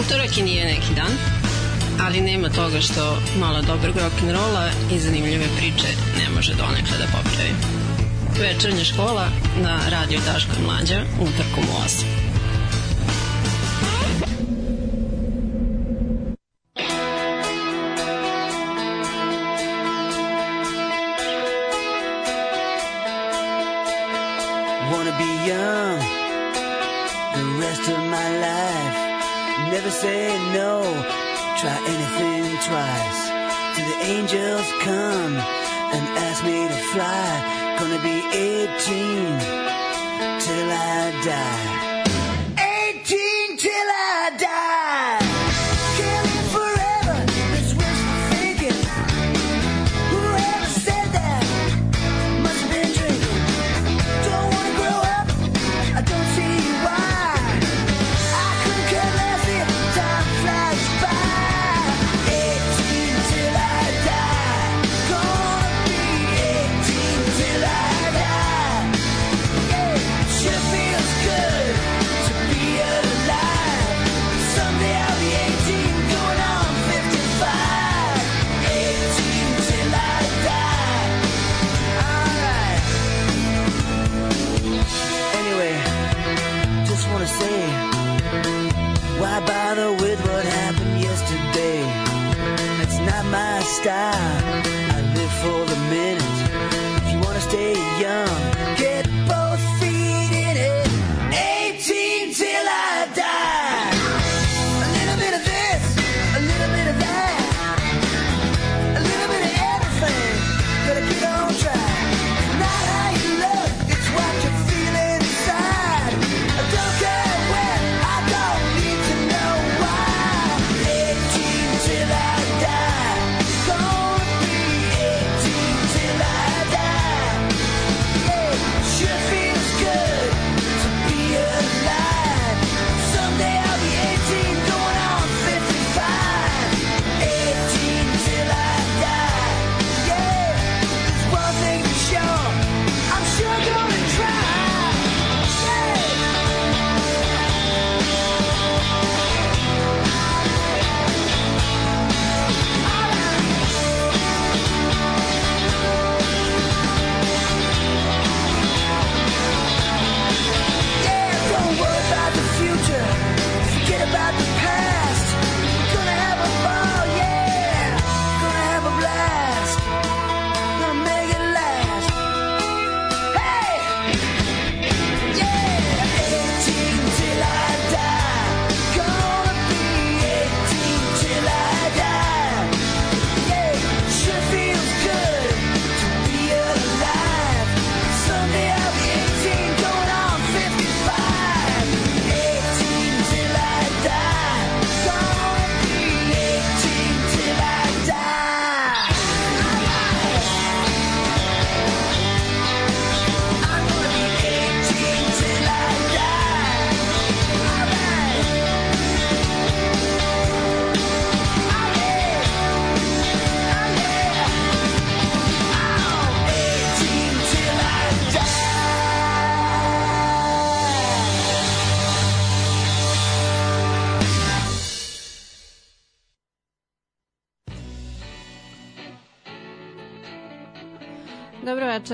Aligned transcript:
Utorak 0.00 0.38
i 0.38 0.42
nije 0.42 0.64
neki 0.64 0.94
dan, 0.94 1.12
ali 2.06 2.20
nema 2.20 2.48
toga 2.48 2.80
što 2.80 3.18
malo 3.40 3.62
dobrog 3.62 3.96
rock'n'rolla 3.96 4.68
i 4.92 4.98
zanimljive 4.98 5.44
priče 5.56 5.88
ne 6.18 6.34
može 6.34 6.54
donekle 6.54 6.98
da 6.98 7.04
popravi. 7.04 7.54
Večernja 8.40 8.84
škola 8.84 9.28
na 9.62 9.80
radio 9.88 10.20
Daško 10.32 10.52
i 10.58 10.64
Mlađa 10.64 11.02
utorkom 11.20 11.64
u 11.64 11.84
8. 11.86 12.27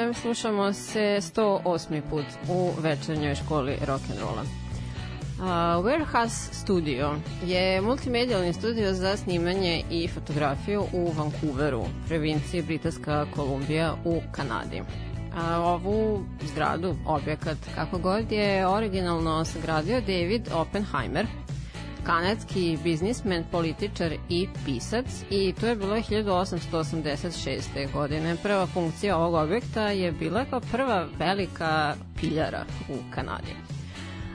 veče, 0.06 0.20
slušamo 0.20 0.72
se 0.72 1.20
108. 1.20 2.00
put 2.10 2.24
u 2.48 2.70
večernjoj 2.80 3.34
školi 3.34 3.78
rock'n'rolla. 3.86 4.42
Uh, 5.38 5.44
Warehouse 5.84 6.52
Studio 6.52 7.14
je 7.46 7.80
multimedijalni 7.80 8.52
studio 8.52 8.92
za 8.92 9.16
snimanje 9.16 9.82
i 9.90 10.08
fotografiju 10.08 10.84
u 10.92 11.12
Vancouveru, 11.12 11.84
provinciji 12.08 12.62
Britanska 12.62 13.26
Kolumbija 13.36 13.94
u 14.04 14.20
Kanadi. 14.32 14.82
A, 15.36 15.60
ovu 15.60 16.24
zgradu, 16.42 16.96
objekat, 17.06 17.58
kako 17.74 17.98
god 17.98 18.32
je 18.32 18.68
originalno 18.68 19.44
sagradio 19.44 20.00
David 20.00 20.48
Oppenheimer– 20.54 21.26
kanadski 22.06 22.78
biznismen, 22.82 23.44
političar 23.50 24.12
i 24.28 24.48
pisac 24.64 25.06
i 25.30 25.54
to 25.60 25.66
je 25.66 25.76
bilo 25.76 25.96
1886. 25.96 27.92
godine. 27.92 28.36
Prva 28.42 28.66
funkcija 28.66 29.16
ovog 29.16 29.34
objekta 29.34 29.88
je 29.88 30.12
bila 30.12 30.44
kao 30.44 30.60
prva 30.60 31.06
velika 31.18 31.94
piljara 32.20 32.64
u 32.88 32.96
Kanadi. 33.14 33.54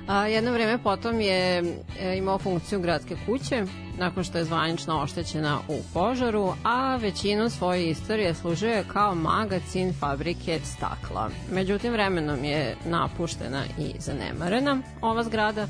A, 0.07 0.27
jedno 0.27 0.51
vreme 0.51 0.77
potom 0.83 1.21
je 1.21 1.63
e, 1.99 2.17
imao 2.17 2.37
funkciju 2.37 2.79
gradske 2.79 3.15
kuće, 3.25 3.63
nakon 3.97 4.23
što 4.23 4.37
je 4.37 4.43
zvanično 4.43 5.01
oštećena 5.01 5.59
u 5.67 5.79
požaru, 5.93 6.53
a 6.63 6.95
većinu 6.95 7.49
svoje 7.49 7.89
istorije 7.89 8.33
služio 8.33 8.69
je 8.69 8.83
kao 8.93 9.15
magacin 9.15 9.93
fabrike 9.93 10.59
stakla. 10.63 11.29
Međutim, 11.51 11.93
vremenom 11.93 12.43
je 12.43 12.75
napuštena 12.85 13.63
i 13.79 13.93
zanemarena 13.99 14.81
ova 15.01 15.23
zgrada, 15.23 15.67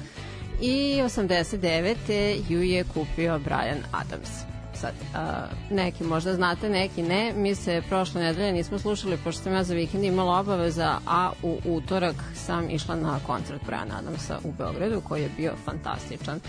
i 0.61 1.01
89. 1.03 2.41
ju 2.49 2.63
je 2.63 2.83
kupio 2.83 3.39
Brian 3.39 3.83
Adams. 3.91 4.29
sad, 4.73 4.93
a, 5.15 5.45
neki 5.71 6.03
možda 6.03 6.33
znate, 6.33 6.69
neki 6.69 7.03
ne. 7.03 7.33
Mi 7.35 7.55
se 7.55 7.81
prošle 7.89 8.21
nedelje 8.21 8.53
nismo 8.53 8.79
slušali, 8.79 9.17
pošto 9.23 9.43
sam 9.43 9.53
ja 9.53 9.63
za 9.63 9.73
vikend 9.73 10.03
imala 10.03 10.39
obaveza, 10.39 10.97
a 11.07 11.31
u 11.43 11.59
utorak 11.65 12.15
sam 12.35 12.69
išla 12.69 12.95
na 12.95 13.19
koncert 13.27 13.61
Brian 13.65 13.91
Adamsa 13.91 14.39
u 14.43 14.51
Beogradu, 14.51 15.01
koji 15.01 15.21
je 15.21 15.29
bio 15.37 15.53
fantastičan. 15.65 16.39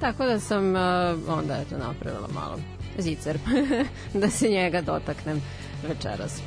Tako 0.00 0.24
da 0.24 0.40
sam 0.40 0.76
a, 0.76 1.16
onda 1.28 1.56
eto 1.56 1.78
napravila 1.78 2.28
malo 2.34 2.58
zicer 2.98 3.38
da 4.20 4.30
se 4.30 4.48
njega 4.48 4.80
dotaknem 4.80 5.42
večeras. 5.88 6.42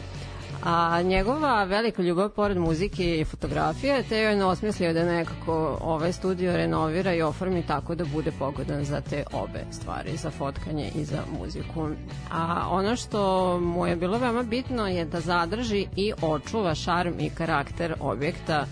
A 0.63 1.01
njegova 1.01 1.63
velika 1.63 2.01
ljubav 2.01 2.29
pored 2.29 2.57
muzike 2.57 3.19
i 3.19 3.25
fotografije, 3.25 4.03
te 4.03 4.17
je 4.17 4.45
osmislio 4.45 4.93
da 4.93 5.03
nekako 5.03 5.77
ovaj 5.81 6.13
studio 6.13 6.57
renovira 6.57 7.13
i 7.13 7.21
oformi 7.21 7.63
tako 7.67 7.95
da 7.95 8.05
bude 8.05 8.31
pogodan 8.39 8.85
za 8.85 9.01
te 9.01 9.23
obe 9.33 9.63
stvari, 9.71 10.17
za 10.17 10.31
fotkanje 10.31 10.91
i 10.95 11.05
za 11.05 11.21
muziku. 11.39 11.89
A 12.31 12.67
ono 12.69 12.95
što 12.95 13.59
mu 13.59 13.87
je 13.87 13.95
bilo 13.95 14.17
veoma 14.17 14.43
bitno 14.43 14.87
je 14.87 15.05
da 15.05 15.19
zadrži 15.19 15.87
i 15.95 16.13
očuva 16.21 16.75
šarm 16.75 17.19
i 17.19 17.29
karakter 17.29 17.93
objekta 17.99 18.65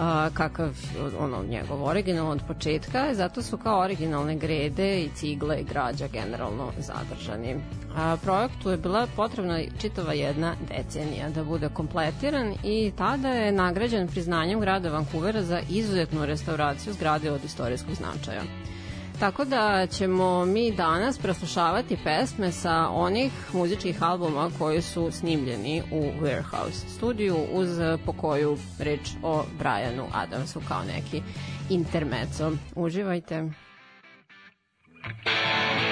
a, 0.00 0.30
kakav 0.34 0.70
ono 1.18 1.42
njegov 1.48 1.84
original 1.84 2.30
od 2.30 2.40
početka, 2.48 3.14
zato 3.14 3.42
su 3.42 3.58
kao 3.58 3.80
originalne 3.80 4.36
grede 4.36 5.00
i 5.00 5.10
cigle 5.14 5.60
i 5.60 5.64
građa 5.64 6.06
generalno 6.06 6.72
zadržani. 6.78 7.56
A, 7.96 8.16
projektu 8.22 8.70
je 8.70 8.76
bila 8.76 9.06
potrebna 9.16 9.60
čitava 9.80 10.12
jedna 10.12 10.54
decenija 10.68 11.30
da 11.30 11.44
bude 11.44 11.68
kompletiran 11.68 12.54
i 12.64 12.92
tada 12.98 13.28
je 13.28 13.52
nagrađen 13.52 14.08
priznanjem 14.08 14.60
grada 14.60 14.90
Vancouvera 14.90 15.42
za 15.42 15.60
izuzetnu 15.70 16.26
restauraciju 16.26 16.92
zgrade 16.92 17.30
od 17.30 17.44
istorijskog 17.44 17.94
značaja. 17.94 18.42
Tako 19.20 19.44
da 19.44 19.86
ćemo 19.86 20.44
mi 20.44 20.70
danas 20.72 21.18
preslušavati 21.18 21.98
pesme 22.04 22.52
sa 22.52 22.88
onih 22.88 23.32
muzičkih 23.52 24.02
albuma 24.02 24.50
koji 24.58 24.82
su 24.82 25.10
snimljeni 25.10 25.82
u 25.92 26.02
Warehouse 26.22 26.88
studiju 26.96 27.36
uz 27.52 27.68
pokoju 28.06 28.56
reč 28.78 29.00
o 29.22 29.44
Brianu 29.58 30.04
Adamsu 30.12 30.60
kao 30.68 30.82
neki 30.84 31.22
intermeco. 31.70 32.52
Uživajte. 32.74 33.50
A 35.26 35.89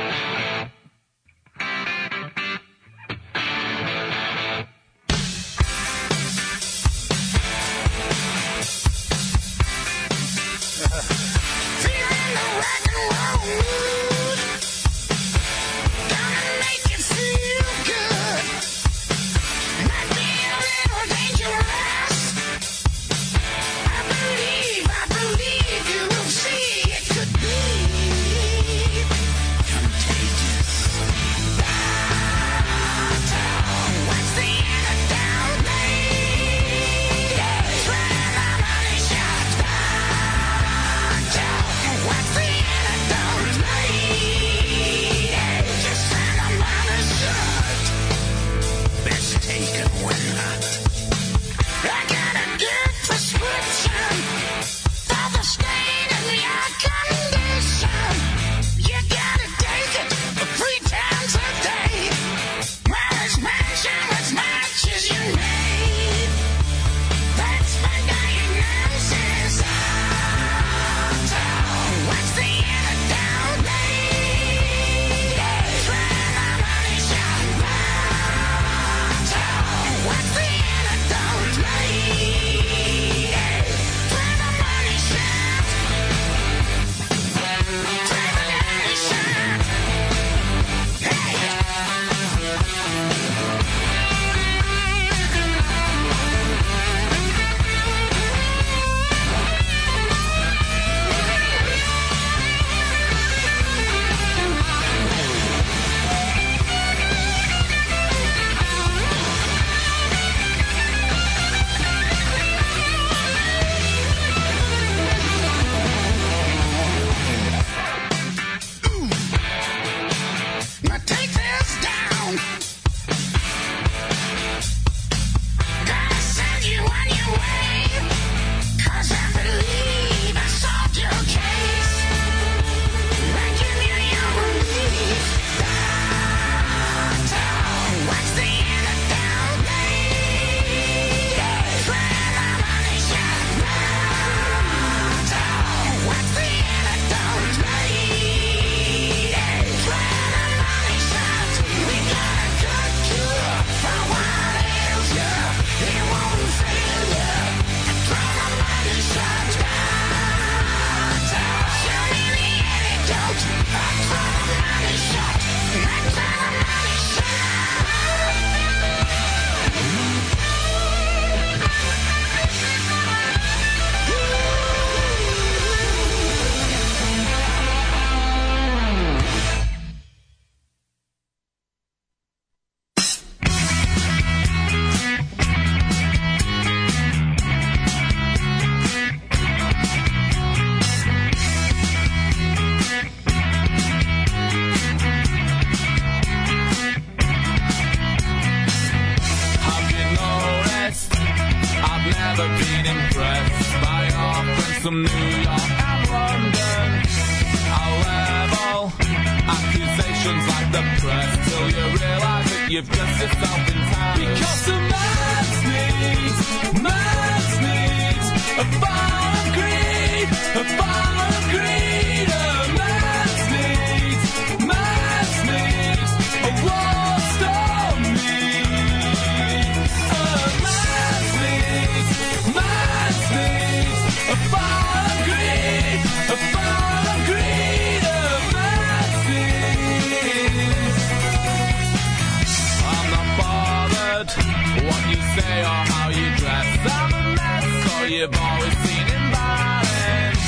say 245.37 245.61
or 245.63 245.83
how 245.93 246.09
you 246.11 246.27
dress. 246.37 246.69
I'm 246.87 247.13
a 247.13 247.23
mess, 247.37 247.67
so 247.85 248.05
you've 248.05 248.35
always 248.35 248.75
seen 248.85 249.07
in 249.07 249.21
imbalance. 249.23 250.45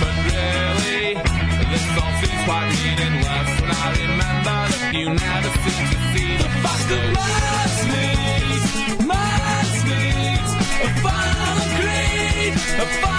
But 0.00 0.14
really, 0.30 1.14
this 1.70 1.86
all 2.00 2.12
seems 2.20 2.42
quite 2.44 2.68
meaningless 2.78 3.50
when 3.60 3.70
I 3.70 3.88
remember 4.04 4.58
that 4.72 4.92
you 4.94 5.06
never 5.08 5.50
seem 5.62 5.84
to 5.92 5.98
see 6.12 6.32
the 6.42 6.50
fact 6.62 6.84
that 6.90 7.06
my 7.18 7.66
sleeves, 7.82 8.70
my 9.12 9.62
sleeves, 9.80 10.52
a 10.82 10.90
final 11.04 11.66
creed, 11.78 12.54
a 12.54 12.86
final 13.00 13.13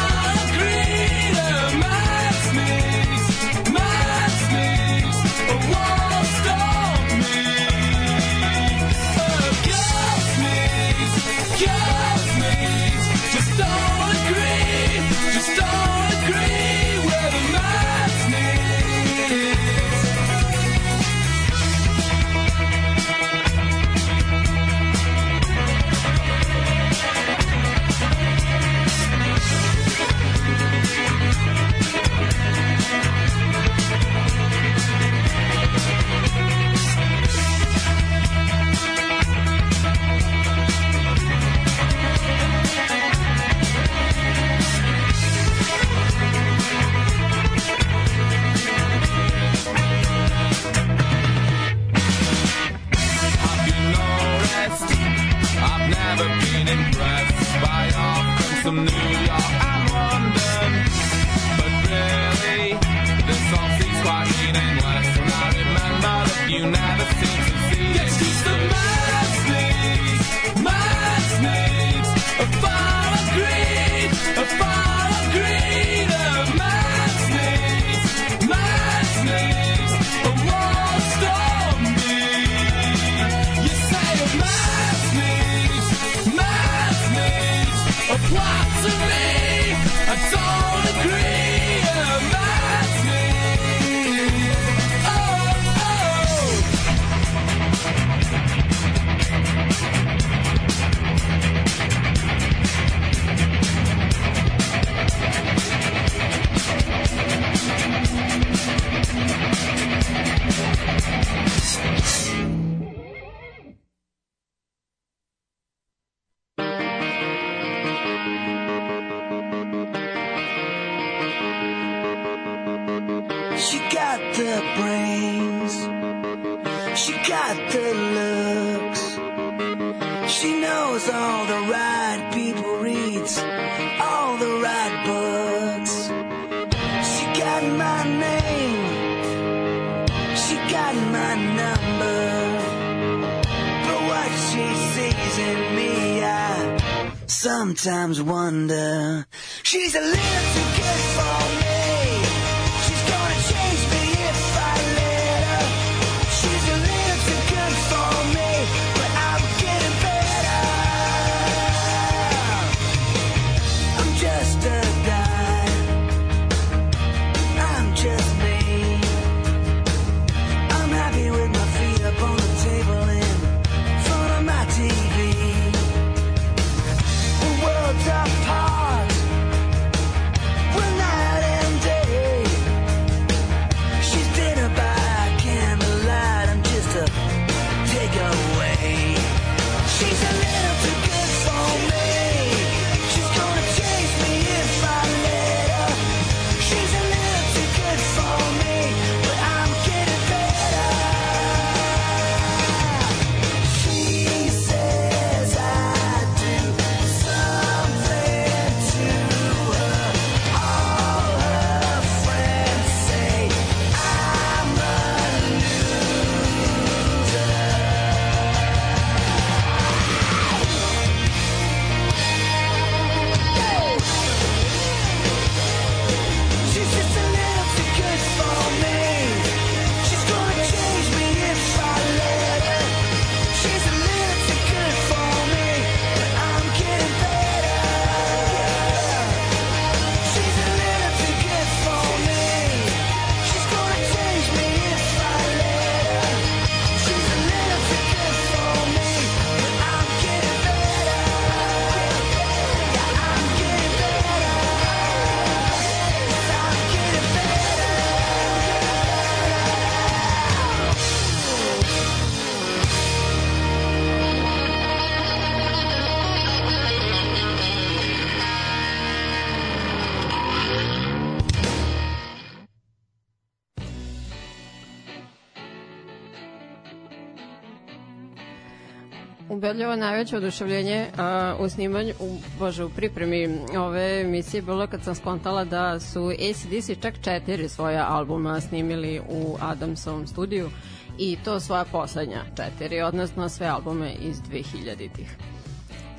ubedljivo 279.65 279.95
najveće 279.95 280.37
oduševljenje 280.37 281.07
uh, 281.13 281.65
u 281.65 281.69
snimanju, 281.69 282.13
u, 282.19 282.37
bože, 282.59 282.83
u 282.83 282.89
pripremi 282.89 283.59
ove 283.77 284.21
emisije 284.21 284.61
bilo 284.61 284.87
kad 284.87 285.03
sam 285.03 285.15
skontala 285.15 285.63
da 285.63 285.99
su 285.99 286.29
ACDC 286.29 287.01
čak 287.01 287.13
četiri 287.21 287.69
svoja 287.69 288.05
albuma 288.09 288.61
snimili 288.61 289.21
u 289.29 289.57
Adamsovom 289.61 290.27
studiju 290.27 290.69
i 291.17 291.37
to 291.43 291.59
svoja 291.59 291.85
poslednja 291.85 292.41
četiri, 292.55 293.01
odnosno 293.01 293.49
sve 293.49 293.67
albume 293.67 294.11
iz 294.13 294.41
2000-ih. 294.41 295.37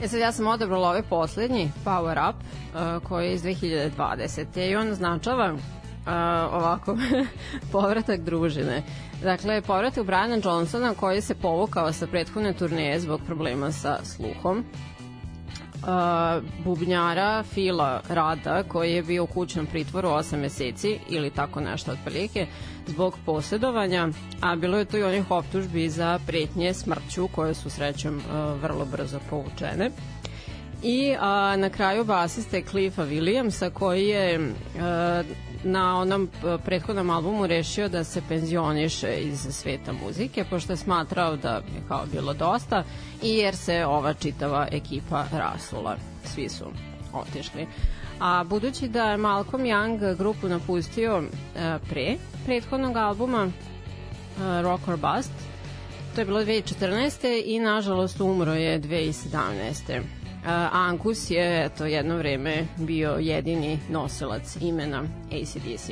E 0.02 0.08
sad 0.08 0.20
ja 0.20 0.32
sam 0.32 0.46
odabrala 0.46 0.88
ovaj 0.88 1.02
poslednji, 1.02 1.70
Power 1.84 2.30
Up, 2.30 2.36
koji 3.04 3.26
je 3.26 3.34
iz 3.34 3.42
2020. 3.42 4.70
I 4.70 4.76
on 4.76 4.90
označava 4.90 5.56
uh, 6.06 6.54
ovako 6.54 6.96
povratak 7.72 8.20
družine. 8.20 8.82
Dakle, 9.22 9.60
povratak 9.60 10.06
Briana 10.06 10.38
Johnsona 10.44 10.94
koji 10.94 11.20
se 11.20 11.34
povukao 11.34 11.92
sa 11.92 12.06
prethodne 12.06 12.52
turneje 12.52 13.00
zbog 13.00 13.20
problema 13.26 13.72
sa 13.72 13.98
sluhom. 14.04 14.64
Uh, 15.76 16.42
bubnjara 16.64 17.42
Fila 17.42 18.00
Rada 18.08 18.62
koji 18.62 18.92
je 18.92 19.02
bio 19.02 19.24
u 19.24 19.26
kućnom 19.26 19.66
pritvoru 19.66 20.08
8 20.08 20.36
meseci 20.36 20.98
ili 21.08 21.30
tako 21.30 21.60
nešto 21.60 21.92
otprilike 21.92 22.46
zbog 22.86 23.18
posjedovanja, 23.26 24.08
a 24.40 24.56
bilo 24.56 24.78
je 24.78 24.84
tu 24.84 24.96
i 24.96 25.02
onih 25.02 25.30
optužbi 25.30 25.88
za 25.88 26.18
pretnje 26.26 26.74
smrću 26.74 27.28
koje 27.28 27.54
su 27.54 27.70
srećom 27.70 28.16
uh, 28.16 28.62
vrlo 28.62 28.84
brzo 28.84 29.18
povučene. 29.30 29.90
I 30.82 31.16
a, 31.20 31.56
na 31.56 31.70
kraju 31.70 32.04
basiste 32.04 32.62
Cliffa 32.62 33.02
Williamsa 33.02 33.70
koji 33.70 34.06
je 34.06 34.52
a, 34.80 35.22
na 35.66 35.98
onom 36.00 36.28
prethodnom 36.64 37.10
albumu 37.10 37.46
rešio 37.46 37.88
da 37.88 38.04
se 38.04 38.22
penzioniše 38.28 39.16
iz 39.16 39.38
sveta 39.50 39.92
muzike 39.92 40.44
pošto 40.50 40.72
je 40.72 40.76
smatrao 40.76 41.36
da 41.36 41.52
je 41.54 41.82
kao 41.88 42.06
bilo 42.12 42.34
dosta 42.34 42.84
i 43.22 43.36
jer 43.36 43.56
se 43.56 43.86
ova 43.86 44.14
čitava 44.14 44.68
ekipa 44.72 45.24
rasula. 45.32 45.96
Svi 46.24 46.48
su 46.48 46.64
otišli. 47.12 47.66
A 48.20 48.44
budući 48.44 48.88
da 48.88 49.10
je 49.10 49.16
Malcolm 49.16 49.62
Young 49.62 50.16
grupu 50.16 50.48
napustio 50.48 51.22
a, 51.56 51.78
pre 51.90 52.16
prethodnog 52.44 52.96
albuma 52.96 53.48
a, 54.40 54.60
Rock 54.60 54.88
or 54.88 54.96
Bust, 54.96 55.32
to 56.14 56.20
je 56.20 56.24
bilo 56.24 56.44
2014. 56.44 57.42
i 57.46 57.58
nažalost 57.58 58.20
umro 58.20 58.54
je 58.54 58.80
2017. 58.80 60.02
Angus 60.72 61.30
je 61.30 61.64
eto, 61.64 61.86
jedno 61.86 62.16
vreme 62.16 62.66
bio 62.76 63.10
jedini 63.10 63.78
nosilac 63.90 64.56
imena 64.60 65.02
ACDC. 65.32 65.90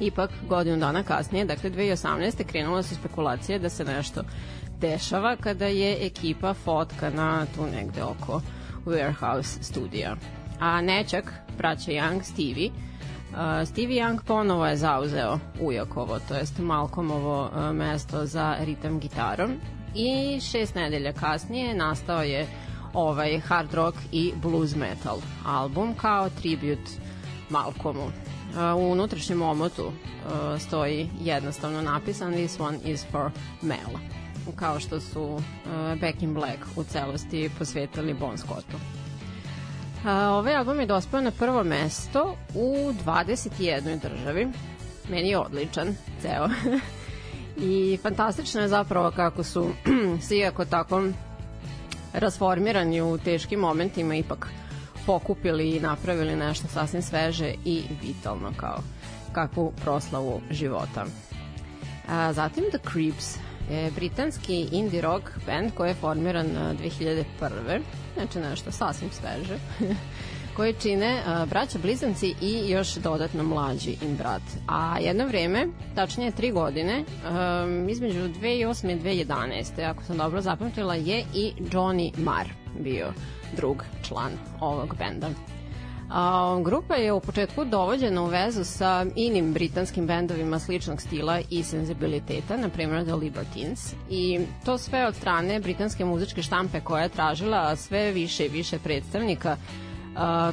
Ipak, 0.00 0.30
godinu 0.48 0.76
dana 0.76 1.02
kasnije, 1.02 1.44
dakle 1.44 1.70
2018. 1.70 2.44
krenula 2.44 2.82
su 2.82 2.94
spekulacije 2.94 3.58
da 3.58 3.68
se 3.68 3.84
nešto 3.84 4.22
dešava 4.80 5.36
kada 5.36 5.66
je 5.66 6.06
ekipa 6.06 6.54
fotkana 6.54 7.46
tu 7.56 7.66
negde 7.66 8.02
oko 8.02 8.40
Warehouse 8.84 9.62
studija. 9.62 10.16
A 10.60 10.80
nečak, 10.80 11.32
braća 11.58 11.90
Young, 11.90 12.22
Stevie, 12.22 12.70
Uh, 13.32 13.68
Stevie 13.68 14.02
Young 14.02 14.18
ponovo 14.26 14.66
je 14.66 14.76
zauzeo 14.76 15.38
Ujakovo, 15.60 16.18
to 16.28 16.34
jest 16.34 16.58
Malcolmovo 16.58 17.42
uh, 17.44 17.74
mesto 17.74 18.26
za 18.26 18.56
ritam 18.60 19.00
gitarom 19.00 19.50
i 19.94 20.40
šest 20.40 20.74
nedelja 20.74 21.12
kasnije 21.12 21.74
nastao 21.74 22.22
je 22.22 22.46
ovaj 22.96 23.38
hard 23.38 23.74
rock 23.74 23.98
i 24.12 24.32
blues 24.42 24.74
metal 24.76 25.18
album 25.46 25.94
kao 25.94 26.30
tribut 26.30 26.90
Malcolmu. 27.50 28.10
U 28.78 28.92
unutrašnjem 28.92 29.42
omotu 29.42 29.92
stoji 30.58 31.10
jednostavno 31.20 31.82
napisan 31.82 32.32
This 32.32 32.60
one 32.60 32.78
is 32.84 33.06
for 33.10 33.30
Mel 33.62 34.00
kao 34.56 34.80
što 34.80 35.00
su 35.00 35.40
Back 36.00 36.22
in 36.22 36.34
Black 36.34 36.58
u 36.76 36.84
celosti 36.84 37.50
posvetili 37.58 38.14
Bon 38.14 38.38
Scottu. 38.38 38.76
Ovaj 40.08 40.56
album 40.56 40.80
je 40.80 40.86
dospeo 40.86 41.20
na 41.20 41.30
prvo 41.30 41.64
mesto 41.64 42.36
u 42.54 42.92
21. 43.04 44.00
državi. 44.00 44.48
Meni 45.08 45.28
je 45.28 45.38
odličan, 45.38 45.96
ceo. 46.22 46.48
I 47.70 47.98
fantastično 48.02 48.60
je 48.60 48.68
zapravo 48.68 49.10
kako 49.10 49.44
su 49.44 49.70
svi 50.26 50.44
ako 50.44 50.64
tako 50.64 51.02
rasformirani 52.16 53.02
u 53.02 53.18
teškim 53.18 53.60
momentima 53.60 54.14
ipak 54.14 54.48
pokupili 55.06 55.70
i 55.70 55.80
napravili 55.80 56.36
nešto 56.36 56.68
sasvim 56.68 57.02
sveže 57.02 57.54
i 57.64 57.82
vitalno 58.02 58.52
kao 58.56 58.78
kakvu 59.32 59.72
proslavu 59.82 60.40
života. 60.50 61.04
A, 62.08 62.32
zatim 62.32 62.64
The 62.70 62.78
Creeps 62.92 63.36
je 63.70 63.90
britanski 63.90 64.68
indie 64.72 65.00
rock 65.00 65.24
band 65.46 65.72
koji 65.74 65.90
je 65.90 65.94
formiran 65.94 66.46
2001. 66.82 67.24
Znači 68.14 68.38
nešto 68.38 68.72
sasvim 68.72 69.10
sveže. 69.10 69.58
koje 70.56 70.72
čine 70.72 71.22
uh, 71.26 71.48
braća 71.48 71.78
blizanci 71.82 72.34
i 72.42 72.70
još 72.70 72.94
dodatno 72.94 73.42
mlađi 73.42 73.96
im 74.02 74.16
brat. 74.16 74.42
A 74.68 74.98
jedno 75.00 75.26
vreme, 75.26 75.66
tačnije 75.94 76.30
tri 76.30 76.50
godine, 76.50 77.04
um, 77.04 77.88
između 77.88 78.18
2008. 78.18 78.90
i 78.90 79.00
2011. 79.00 79.90
ako 79.90 80.04
sam 80.04 80.16
dobro 80.16 80.40
zapamtila, 80.40 80.94
je 80.94 81.24
i 81.34 81.52
Johnny 81.58 82.10
Marr 82.18 82.48
bio 82.80 83.06
drug 83.56 83.84
član 84.02 84.32
ovog 84.60 84.94
benda. 84.98 85.28
A, 86.10 86.60
grupa 86.64 86.94
je 86.94 87.12
u 87.12 87.20
početku 87.20 87.64
dovođena 87.64 88.22
u 88.22 88.26
vezu 88.26 88.64
sa 88.64 89.06
inim 89.16 89.52
britanskim 89.52 90.06
bendovima 90.06 90.58
sličnog 90.58 91.00
stila 91.00 91.40
i 91.50 91.62
senzibiliteta, 91.62 92.56
na 92.56 92.68
primjer 92.68 93.04
The 93.04 93.14
Libertines, 93.14 93.94
i 94.10 94.40
to 94.64 94.78
sve 94.78 95.06
od 95.06 95.14
strane 95.14 95.60
britanske 95.60 96.04
muzičke 96.04 96.42
štampe 96.42 96.80
koja 96.80 97.02
je 97.02 97.08
tražila 97.08 97.76
sve 97.76 98.10
više 98.10 98.46
i 98.46 98.48
više 98.48 98.78
predstavnika 98.78 99.56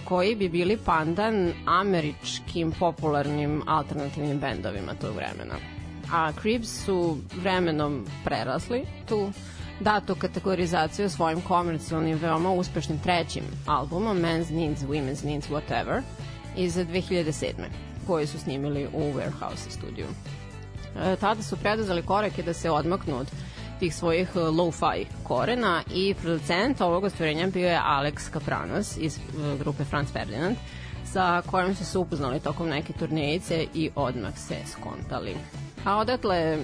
koji 0.06 0.36
bi 0.36 0.50
bili 0.50 0.78
pandan 0.78 1.54
američkim 1.66 2.72
popularnim 2.80 3.62
alternativnim 3.68 4.40
bendovima 4.40 4.94
tog 4.94 5.16
vremena. 5.16 5.56
A 6.14 6.32
Creeps 6.42 6.86
su 6.86 7.18
vremenom 7.42 8.06
prerasli 8.26 8.86
tu 9.08 9.32
datu 9.80 10.16
kategorizaciju 10.16 11.10
svojim 11.10 11.42
komercijalnim 11.42 12.18
veoma 12.18 12.52
uspešnim 12.52 13.00
trećim 13.00 13.44
albumom 13.66 14.18
Men's 14.18 14.52
Needs, 14.52 14.82
Women's 14.82 15.26
Needs, 15.26 15.50
Whatever 15.50 16.02
iz 16.58 16.76
2007. 16.76 17.54
koji 18.08 18.28
su 18.28 18.40
snimili 18.40 18.88
u 18.94 19.00
Warehouse 19.00 19.70
studiju. 19.70 20.08
E, 21.04 21.16
tada 21.16 21.44
su 21.44 21.58
preduzeli 21.58 22.02
korake 22.02 22.44
da 22.44 22.54
se 22.54 22.72
odmaknu 22.72 23.18
od 23.18 23.28
tih 23.80 23.96
svojih 23.96 24.36
uh, 24.36 24.58
lo-fi 24.58 25.06
korena 25.24 25.84
i 25.94 26.14
producent 26.14 26.82
ovog 26.82 27.04
ostvarenja 27.04 27.48
bio 27.48 27.70
je 27.70 27.80
Alex 27.86 28.30
Kapranos 28.32 28.98
iz 28.98 29.18
uh, 29.18 29.60
grupe 29.60 29.84
Franz 29.84 30.12
Ferdinand 30.12 30.58
sa 31.06 31.42
kojim 31.42 31.76
su 31.76 31.86
se 31.86 31.98
upoznali 31.98 32.40
tokom 32.40 32.70
neke 32.70 32.94
turnejice 32.94 33.66
i 33.74 33.90
odmah 33.96 34.38
se 34.38 34.56
skontali. 34.72 35.36
A 35.86 35.98
odatle 35.98 36.58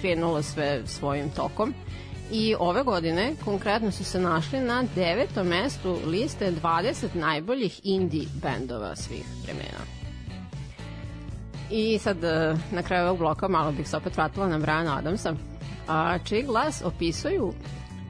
krenulo 0.00 0.42
sve 0.42 0.82
svojim 0.86 1.30
tokom 1.30 1.74
i 2.30 2.54
ove 2.58 2.82
godine 2.82 3.34
konkretno 3.44 3.90
su 3.90 4.04
se 4.04 4.20
našli 4.20 4.60
na 4.60 4.84
devetom 4.94 5.46
mestu 5.46 5.98
liste 6.06 6.52
20 6.62 7.06
najboljih 7.14 7.80
indie 7.84 8.26
bendova 8.42 8.96
svih 8.96 9.24
vremena. 9.44 9.84
I 11.70 11.98
sad 11.98 12.16
uh, 12.16 12.58
na 12.72 12.82
kraju 12.82 13.06
ovog 13.06 13.18
bloka 13.18 13.48
malo 13.48 13.72
bih 13.72 13.88
se 13.88 13.96
opet 13.96 14.16
vratila 14.16 14.48
na 14.48 14.58
Brian 14.58 14.88
Adamsa 14.88 15.34
a, 15.88 16.18
čiji 16.18 16.42
glas 16.42 16.82
opisuju 16.82 17.52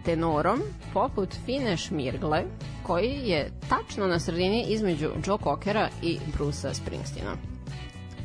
tenorom 0.04 0.60
poput 0.92 1.34
Fine 1.44 1.76
Šmirgle, 1.76 2.44
koji 2.82 3.20
je 3.24 3.50
tačno 3.68 4.06
na 4.06 4.18
sredini 4.18 4.64
između 4.68 5.10
Joe 5.26 5.38
Cockera 5.42 5.88
i 6.02 6.18
Brusa 6.36 6.74
Springsteena. 6.74 7.36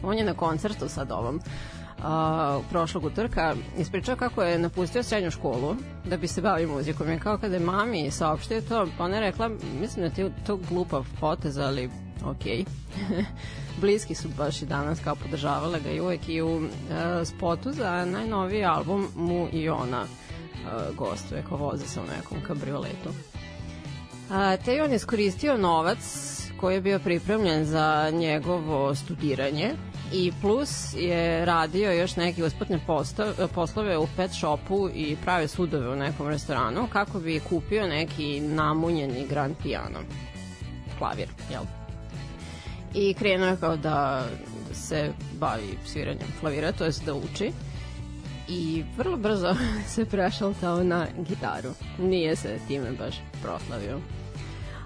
On 0.04 0.18
je 0.18 0.24
na 0.26 0.34
koncertu 0.34 0.90
sad 0.90 1.12
ovom 1.12 1.36
uh, 1.36 2.66
prošlog 2.70 3.06
utorka 3.06 3.56
ispričao 3.78 4.16
kako 4.16 4.44
je 4.44 4.60
napustio 4.60 5.04
srednju 5.04 5.32
školu 5.32 5.76
da 6.06 6.18
bi 6.18 6.28
se 6.28 6.42
bavio 6.42 6.68
muzikom. 6.68 7.10
Je 7.10 7.20
kao 7.20 7.38
kada 7.38 7.56
je 7.56 7.60
mami 7.60 8.12
saopštio 8.12 8.62
to, 8.62 8.88
ona 9.00 9.16
je 9.16 9.22
rekla, 9.22 9.50
mislim 9.80 10.08
da 10.08 10.16
ti 10.16 10.26
to 10.46 10.60
glupav 10.70 11.06
potez, 11.20 11.58
ali 11.58 11.90
ok. 12.26 12.68
Bliski 13.82 14.16
su 14.16 14.28
baš 14.38 14.62
i 14.62 14.66
danas 14.66 15.00
kao 15.04 15.16
podržavale 15.16 15.80
ga 15.80 15.92
i 15.92 16.00
uvek 16.00 16.30
i 16.30 16.42
u 16.42 16.56
uh, 16.56 16.64
spotu 17.26 17.72
za 17.72 18.06
najnoviji 18.06 18.66
album 18.66 19.08
mu 19.16 19.48
i 19.52 19.70
ona 19.70 20.02
uh, 20.02 20.96
gostuje 20.96 21.44
ko 21.50 21.58
voze 21.58 21.88
se 21.88 22.00
u 22.00 22.04
nekom 22.04 22.38
kabrioletu. 22.48 23.10
Uh, 23.10 24.64
te 24.66 24.84
on 24.84 24.92
je 24.92 25.00
skoristio 25.00 25.58
novac 25.58 25.98
koji 26.60 26.76
je 26.76 26.82
bio 26.82 27.00
pripremljen 27.00 27.66
za 27.66 28.10
njegovo 28.14 28.96
studiranje 28.96 29.72
i 30.14 30.32
plus 30.42 30.94
je 30.98 31.46
radio 31.46 31.92
još 31.92 32.16
neke 32.16 32.44
usputne 32.44 32.80
poslove 33.56 33.98
u 33.98 34.08
pet 34.18 34.32
shopu 34.32 34.90
i 34.94 35.16
prave 35.24 35.48
sudove 35.48 35.90
u 35.90 35.96
nekom 35.96 36.28
restoranu 36.28 36.88
kako 36.94 37.20
bi 37.20 37.42
kupio 37.50 37.88
neki 37.88 38.40
namunjeni 38.40 39.28
grand 39.30 39.56
piano 39.64 40.00
klavir, 41.00 41.28
jel? 41.52 41.79
I 42.94 43.14
krenuo 43.14 43.48
je 43.48 43.58
kao 43.60 43.78
da, 43.78 44.28
se 44.74 45.12
bavi 45.40 45.78
sviranjem 45.86 46.28
klavira, 46.40 46.72
to 46.72 46.86
jest 46.86 47.06
da 47.06 47.14
uči. 47.14 47.52
i 48.48 48.84
vrlo 48.98 49.18
brzo 49.18 49.56
se 49.94 50.06
prešaltao 50.06 50.84
na 50.84 51.08
gitaru. 51.30 51.70
Nije 52.00 52.36
se 52.36 52.60
time 52.68 52.92
baš 52.92 53.16
proslavio. 53.42 54.00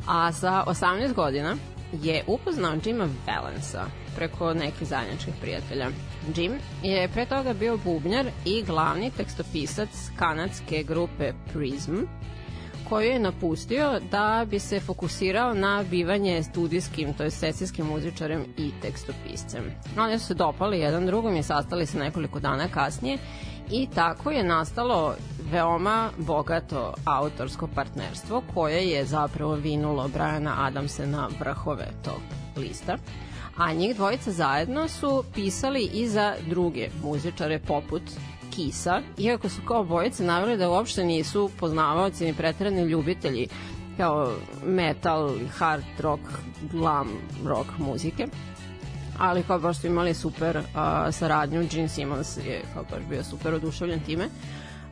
A 0.08 0.32
sa 0.32 0.64
18 0.68 1.14
godina 1.14 1.56
je 2.02 2.24
upoznao 2.28 2.76
Jima 2.86 3.08
Valensa 3.28 3.86
preko 4.16 4.54
nekih 4.54 4.88
zajedničkih 4.88 5.34
prijatelja. 5.42 5.90
Jim 6.36 6.54
je 6.84 7.08
pre 7.08 7.26
toga 7.26 7.54
bio 7.54 7.78
bubnjar 7.78 8.26
i 8.46 8.64
glavni 8.64 9.12
tekstopisac 9.12 9.90
kanadske 10.20 10.84
grupe 10.84 11.34
Prism, 11.54 11.96
koju 12.94 13.10
je 13.10 13.20
napustio 13.20 14.00
da 14.12 14.46
bi 14.50 14.60
se 14.60 14.80
fokusirao 14.80 15.54
na 15.54 15.84
bivanje 15.90 16.44
studijskim, 16.44 17.14
to 17.14 17.24
je 17.24 17.32
sesijskim 17.32 17.86
muzičarem 17.86 18.46
i 18.58 18.72
tekstopiscem. 18.82 19.64
Oni 19.98 20.20
su 20.20 20.26
se 20.26 20.34
dopali 20.34 20.80
jedan 20.80 21.06
drugom 21.06 21.36
i 21.36 21.44
sastali 21.44 21.86
se 21.86 22.00
nekoliko 22.00 22.40
dana 22.40 22.68
kasnije 22.68 23.18
i 23.72 23.88
tako 23.96 24.32
je 24.32 24.44
nastalo 24.44 25.16
veoma 25.52 26.10
bogato 26.18 26.94
autorsko 27.06 27.68
partnerstvo 27.68 28.44
koje 28.54 28.90
je 28.90 29.06
zapravo 29.06 29.54
vinulo 29.56 30.08
Briana 30.08 30.56
Adamse 30.60 31.08
na 31.08 31.30
vrhove 31.40 31.88
tog 32.04 32.22
lista 32.58 32.98
a 33.58 33.74
njih 33.74 33.96
dvojica 33.96 34.32
zajedno 34.32 34.88
su 34.88 35.24
pisali 35.34 35.90
i 35.94 36.08
za 36.08 36.36
druge 36.50 36.90
muzičare 37.04 37.60
poput 37.60 38.02
Kisa, 38.56 39.02
iako 39.18 39.50
su 39.50 39.62
kao 39.68 39.84
bojice 39.84 40.24
naveli 40.24 40.58
da 40.58 40.70
uopšte 40.70 41.04
nisu 41.04 41.50
poznavaoci 41.60 42.26
ni 42.26 42.34
pretrani 42.34 42.82
ljubitelji 42.82 43.48
kao 43.98 44.34
metal, 44.66 45.32
hard 45.58 45.84
rock, 46.00 46.22
glam 46.72 47.08
rock 47.46 47.70
muzike 47.78 48.28
ali 49.18 49.44
kao 49.44 49.60
baš 49.60 49.82
su 49.82 49.88
imali 49.88 50.14
super 50.14 50.62
a, 50.76 51.12
saradnju, 51.12 51.68
Gene 51.72 51.88
Simmons 51.88 52.38
je 52.38 52.62
kao 52.74 52.84
baš 52.92 53.04
bio 53.10 53.24
super 53.24 53.54
oduševljen 53.54 54.00
time. 54.00 54.30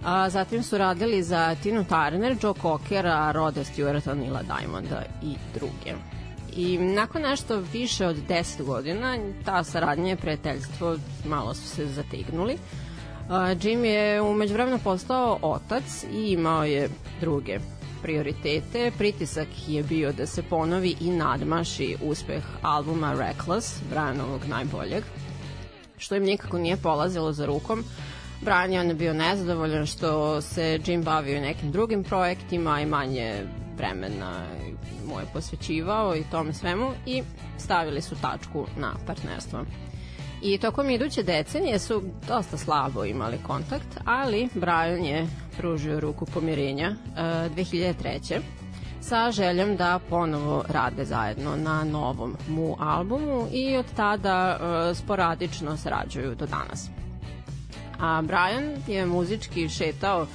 A, 0.03 0.29
zatim 0.29 0.63
su 0.63 0.77
radili 0.77 1.23
za 1.23 1.55
Tinu 1.63 1.83
Turner, 1.83 2.37
Joe 2.41 2.53
Cockera, 2.61 3.31
Rode 3.31 3.63
Stewarta, 3.63 4.13
Nila 4.13 4.41
Diamonda 4.43 5.03
i 5.23 5.35
druge. 5.53 5.99
I 6.55 6.77
nakon 6.77 7.21
nešto 7.21 7.63
više 7.73 8.07
od 8.07 8.15
10 8.29 8.63
godina 8.63 9.17
ta 9.45 9.63
saradnja 9.63 10.13
i 10.13 10.15
prijateljstvo 10.15 10.97
malo 11.25 11.53
su 11.53 11.67
se 11.67 11.85
zategnuli. 11.85 12.53
Uh, 12.53 12.90
Jim 13.61 13.85
je 13.85 14.21
umeđu 14.21 14.53
vremena 14.53 14.77
postao 14.77 15.39
otac 15.41 16.03
i 16.13 16.31
imao 16.31 16.63
je 16.63 16.89
druge 17.21 17.59
prioritete. 18.01 18.91
Pritisak 18.97 19.47
je 19.67 19.83
bio 19.83 20.11
da 20.11 20.25
se 20.25 20.43
ponovi 20.43 20.95
i 21.01 21.09
nadmaši 21.09 21.97
uspeh 22.03 22.43
albuma 22.61 23.13
Reckless, 23.13 23.81
Brianovog 23.89 24.41
najboljeg, 24.47 25.03
što 25.97 26.15
im 26.15 26.23
nikako 26.23 26.57
nije 26.57 26.77
polazilo 26.77 27.33
za 27.33 27.45
rukom. 27.45 27.83
Brian 28.41 28.73
je 28.73 28.79
on 28.79 28.97
bio 28.97 29.13
nezadovoljan 29.13 29.85
što 29.85 30.41
se 30.41 30.79
Jim 30.85 31.03
bavio 31.03 31.41
nekim 31.41 31.71
drugim 31.71 32.03
projektima 32.03 32.81
i 32.81 32.85
manje 32.85 33.45
vremena 33.77 34.45
mu 35.07 35.19
je 35.19 35.25
posvećivao 35.33 36.15
i 36.15 36.23
tome 36.31 36.53
svemu 36.53 36.91
i 37.05 37.23
stavili 37.57 38.01
su 38.01 38.15
tačku 38.21 38.65
na 38.77 38.95
partnerstvo. 39.07 39.65
I 40.41 40.57
tokom 40.57 40.89
iduće 40.89 41.23
decenije 41.23 41.79
su 41.79 42.03
dosta 42.27 42.57
slabo 42.57 43.05
imali 43.05 43.37
kontakt, 43.47 43.97
ali 44.05 44.49
Brian 44.53 45.05
je 45.05 45.27
pružio 45.57 45.99
ruku 45.99 46.25
pomirenja 46.25 46.89
uh, 46.89 47.17
2003 47.17 48.39
sa 49.01 49.31
željom 49.31 49.75
da 49.75 49.99
ponovo 50.09 50.63
rade 50.69 51.05
zajedno 51.05 51.55
na 51.55 51.83
novom 51.83 52.35
mu 52.49 52.75
albumu 52.79 53.47
i 53.51 53.77
od 53.77 53.85
tada 53.95 54.59
uh, 54.59 54.97
sporadično 54.97 55.77
sarađuju 55.77 56.35
do 56.35 56.45
danas. 56.45 56.89
A 57.99 58.21
Brian 58.21 58.75
je 58.87 59.05
muzički 59.05 59.69
šetao 59.69 60.27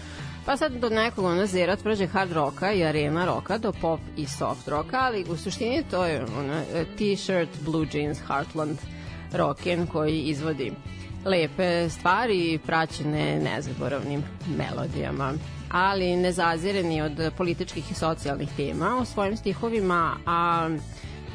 Pa 0.46 0.56
sad 0.56 0.72
do 0.72 0.88
nekog 0.88 1.24
ono 1.24 1.46
zerat 1.46 1.82
prođe 1.82 2.06
hard 2.06 2.32
roka 2.32 2.72
i 2.72 2.84
arena 2.84 3.24
roka 3.24 3.58
do 3.58 3.72
pop 3.72 4.00
i 4.16 4.26
soft 4.26 4.68
roka, 4.68 4.98
ali 5.00 5.24
u 5.28 5.36
suštini 5.36 5.84
to 5.90 6.04
je 6.04 6.24
ono, 6.38 6.62
t-shirt, 6.98 7.48
blue 7.64 7.86
jeans, 7.92 8.18
heartland 8.26 8.78
rocken 9.32 9.86
koji 9.86 10.20
izvodi 10.20 10.72
lepe 11.24 11.88
stvari 11.88 12.58
praćene 12.66 13.40
nezaboravnim 13.40 14.22
melodijama 14.58 15.32
ali 15.70 16.16
ne 16.16 16.32
od 17.02 17.32
političkih 17.36 17.90
i 17.90 17.94
socijalnih 17.94 18.48
tema 18.56 18.98
u 19.00 19.04
svojim 19.04 19.36
stihovima, 19.36 20.16
a 20.26 20.68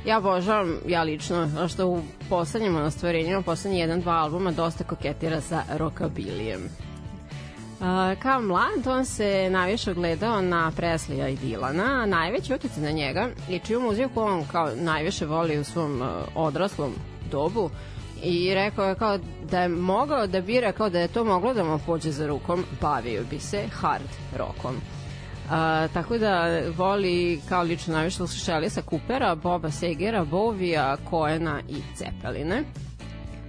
ja 0.05 0.17
obožavam, 0.17 0.75
ja 0.87 1.03
lično, 1.03 1.67
što 1.67 1.87
u 1.87 2.01
poslednjim 2.29 2.75
ostvarenjima, 2.75 3.41
poslednji 3.41 3.79
jedan, 3.79 4.01
dva 4.01 4.13
albuma 4.13 4.51
dosta 4.51 4.83
koketira 4.83 5.41
sa 5.41 5.63
rockabilijem. 5.77 6.61
Uh, 6.61 7.87
kao 8.21 8.41
mlad 8.41 8.87
on 8.87 9.05
se 9.05 9.49
najviše 9.49 9.93
gledao 9.93 10.41
na 10.41 10.71
Preslija 10.75 11.27
i 11.27 11.35
Dilana, 11.35 12.05
najveći 12.05 12.53
utjecaj 12.53 12.83
na 12.83 12.91
njega 12.91 13.29
i 13.49 13.59
čiju 13.59 13.79
muziku 13.79 14.21
on 14.21 14.45
kao 14.51 14.69
najviše 14.75 15.25
voli 15.25 15.59
u 15.59 15.63
svom 15.63 16.01
uh, 16.01 16.07
odraslom 16.35 16.93
dobu 17.31 17.69
i 18.23 18.53
rekao 18.53 18.89
je 18.89 18.95
kao 18.95 19.19
da 19.43 19.61
je 19.61 19.69
mogao 19.69 20.27
da 20.27 20.41
bira 20.41 20.71
kao 20.71 20.89
da 20.89 20.99
je 20.99 21.07
to 21.07 21.23
moglo 21.23 21.53
da 21.53 21.63
mu 21.63 21.79
pođe 21.85 22.11
za 22.11 22.27
rukom, 22.27 22.65
bavio 22.81 23.23
bi 23.29 23.39
se 23.39 23.63
hard 23.71 24.09
rockom. 24.37 24.75
Uh, 24.75 25.51
tako 25.93 26.17
da 26.17 26.61
voli 26.77 27.41
kao 27.49 27.63
lično 27.63 27.93
najviše 27.93 28.17
sluša 28.17 28.55
Elisa 28.55 28.81
Coopera, 28.89 29.35
Boba 29.35 29.71
Segera, 29.71 30.25
Bovija, 30.25 30.97
Koena 31.09 31.61
i 31.69 31.81
Cepeline 31.95 32.63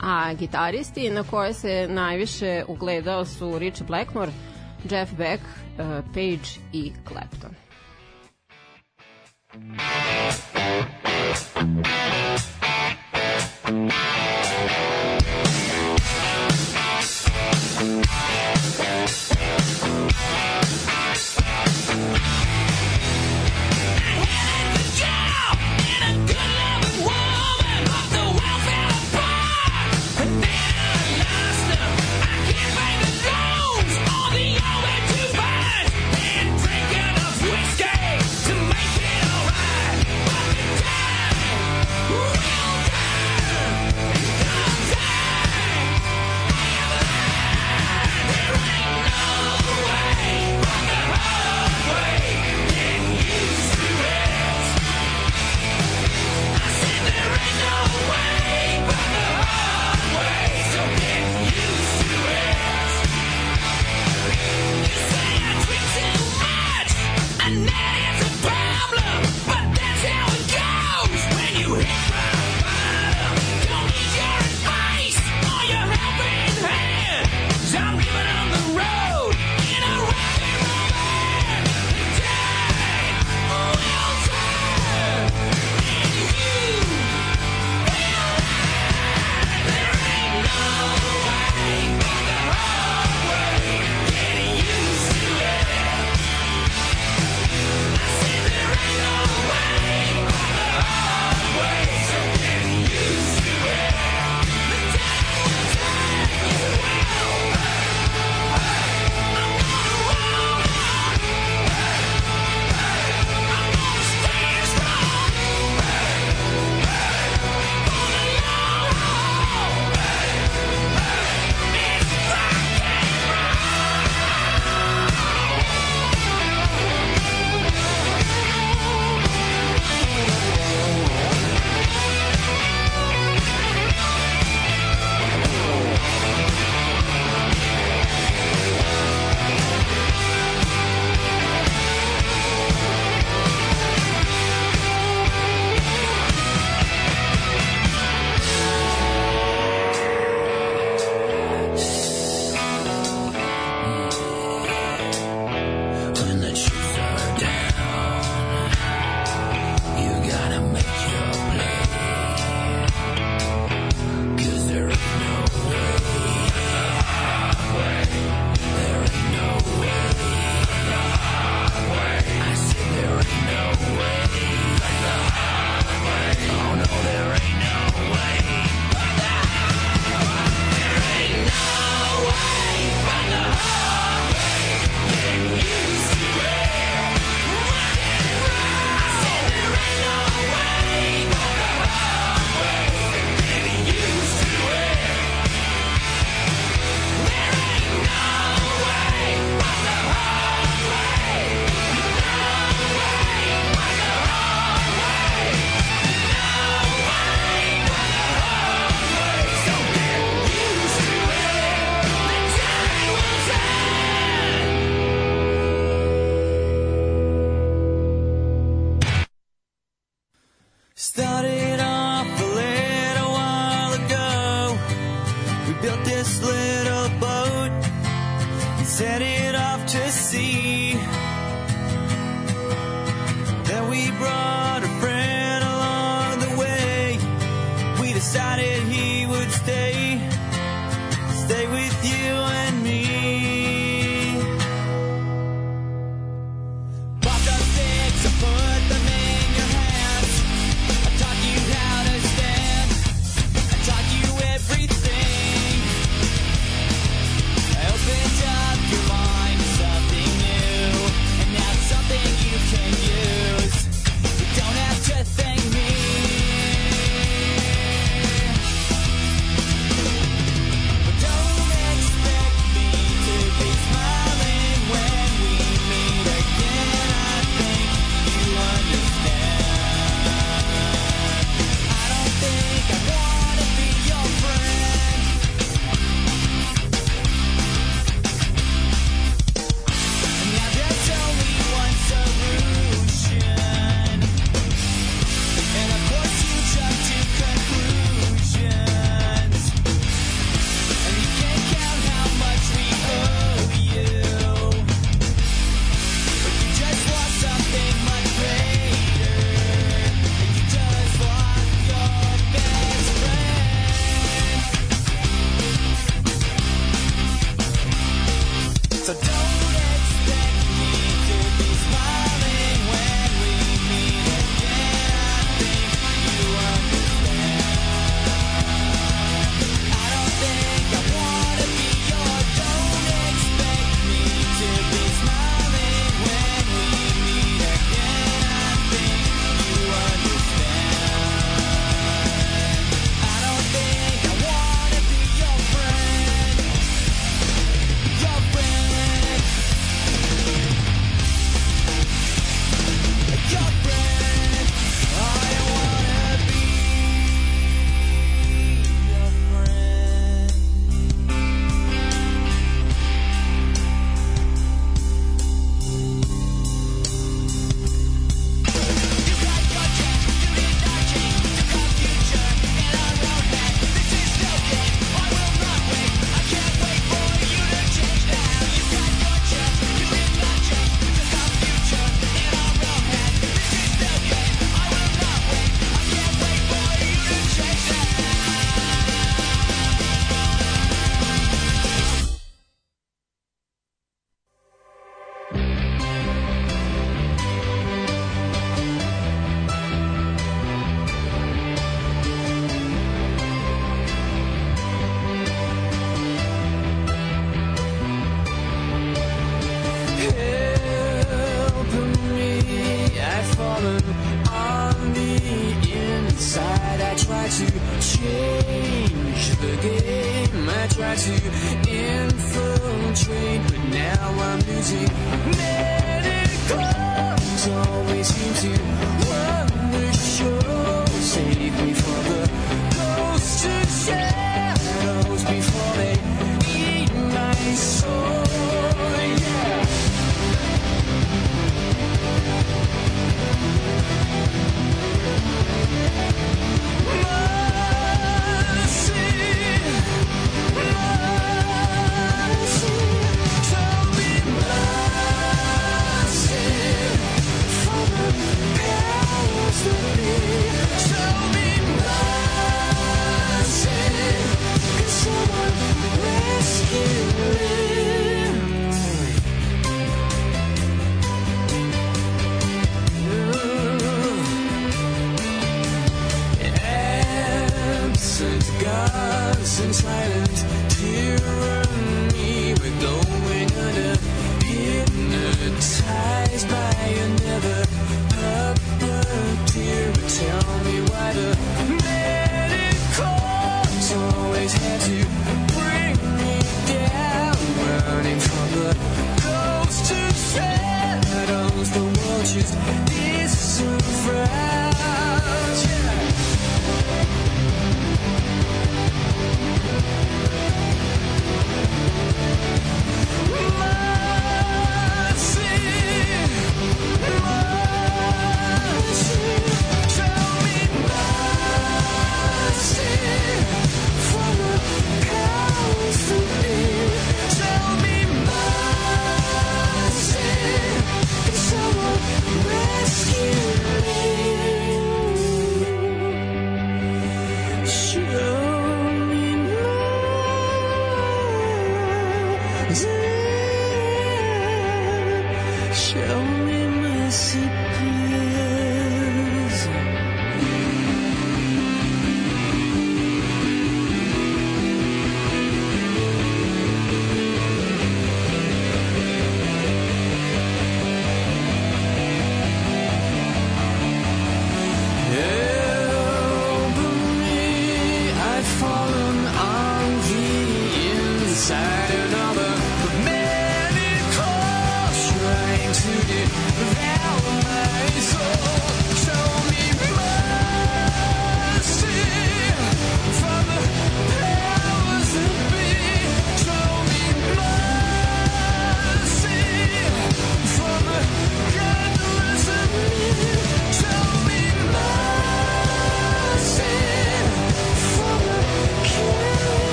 a 0.00 0.34
gitaristi 0.34 1.10
na 1.10 1.22
koje 1.22 1.54
se 1.54 1.86
najviše 1.90 2.64
ugledao 2.68 3.24
su 3.24 3.58
Rich 3.58 3.82
Blackmore, 3.82 4.32
Jeff 4.90 5.12
Beck, 5.12 5.42
uh, 5.42 6.04
Page 6.14 6.48
i 6.72 6.92
Clapton. 7.08 7.50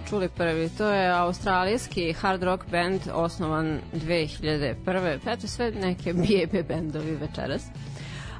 Čuli 0.00 0.28
prvi, 0.28 0.68
to 0.68 0.88
je 0.88 1.10
australijski 1.10 2.12
hard 2.12 2.42
rock 2.42 2.64
band 2.70 3.00
osnovan 3.12 3.80
2001. 3.94 5.18
Pa 5.24 5.32
eto 5.32 5.46
sve 5.46 5.70
neke 5.70 6.12
bijebe 6.12 6.62
bendovi 6.62 7.16
večeras. 7.16 7.62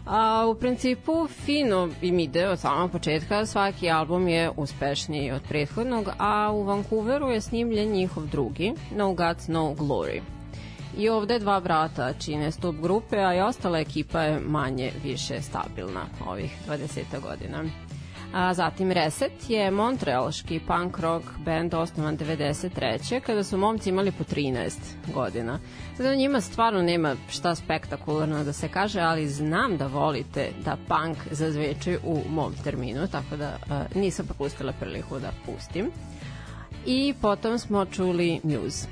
A, 0.06 0.46
u 0.46 0.54
principu 0.54 1.28
fino 1.28 1.88
im 2.02 2.18
ide 2.18 2.48
od 2.48 2.58
samog 2.58 2.90
početka, 2.90 3.46
svaki 3.46 3.90
album 3.90 4.28
je 4.28 4.50
uspešniji 4.56 5.30
od 5.32 5.42
prethodnog, 5.48 6.08
a 6.18 6.50
u 6.52 6.62
Vancouveru 6.62 7.28
je 7.30 7.40
snimljen 7.40 7.92
njihov 7.92 8.26
drugi, 8.26 8.72
No 8.96 9.14
Guts, 9.14 9.48
No 9.48 9.74
Glory. 9.74 10.20
I 10.98 11.08
ovde 11.08 11.38
dva 11.38 11.60
brata 11.60 12.12
čine 12.12 12.52
stup 12.52 12.76
grupe, 12.82 13.16
a 13.16 13.34
i 13.34 13.40
ostala 13.40 13.78
ekipa 13.78 14.20
je 14.20 14.40
manje 14.40 14.92
više 15.04 15.42
stabilna 15.42 16.04
ovih 16.26 16.56
20 16.68 17.02
godina. 17.22 17.64
A 18.32 18.54
zatim 18.54 18.92
Reset 18.92 19.50
je 19.50 19.70
montrealški 19.70 20.60
punk 20.66 20.98
rock 20.98 21.24
band 21.44 21.74
osnovan 21.74 22.18
93. 22.18 23.20
kada 23.20 23.44
su 23.44 23.56
momci 23.56 23.88
imali 23.88 24.12
po 24.12 24.24
13 24.24 24.72
godina. 25.14 25.58
Sada 25.96 26.14
njima 26.14 26.40
stvarno 26.40 26.82
nema 26.82 27.16
šta 27.30 27.54
spektakularno 27.54 28.44
da 28.44 28.52
se 28.52 28.68
kaže, 28.68 29.00
ali 29.00 29.28
znam 29.28 29.76
da 29.76 29.86
volite 29.86 30.50
da 30.64 30.76
punk 30.88 31.18
zazveči 31.30 31.98
u 32.04 32.22
mom 32.28 32.52
terminu, 32.64 33.06
tako 33.06 33.36
da 33.36 33.58
a, 33.70 33.84
nisam 33.94 34.26
propustila 34.26 34.72
priliku 34.80 35.18
da 35.18 35.32
pustim. 35.46 35.90
I 36.86 37.14
potom 37.22 37.58
smo 37.58 37.84
čuli 37.84 38.40
Muse. 38.42 38.88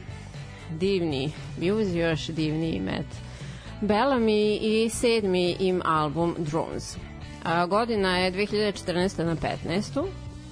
Divni 0.70 1.32
Muse, 1.60 1.98
još 1.98 2.26
divniji 2.26 2.80
Matt 2.80 3.34
Bellamy 3.80 4.58
i 4.60 4.88
sedmi 4.90 5.56
im 5.60 5.82
album 5.84 6.34
Drones. 6.38 6.96
A, 6.96 7.13
godina 7.68 8.18
je 8.18 8.32
2014. 8.32 9.24
na 9.24 9.36
15. 9.36 10.06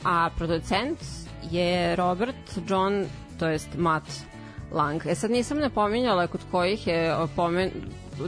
A 0.04 0.30
producent 0.36 0.98
je 1.50 1.96
Robert 1.96 2.58
John, 2.68 3.06
to 3.38 3.46
jest 3.48 3.68
Matt 3.76 4.04
Lang. 4.72 5.06
E 5.06 5.14
sad 5.14 5.30
nisam 5.30 5.58
napominjala 5.58 6.26
kod 6.26 6.40
kojih 6.50 6.86
je 6.86 7.16
pomen, 7.36 7.70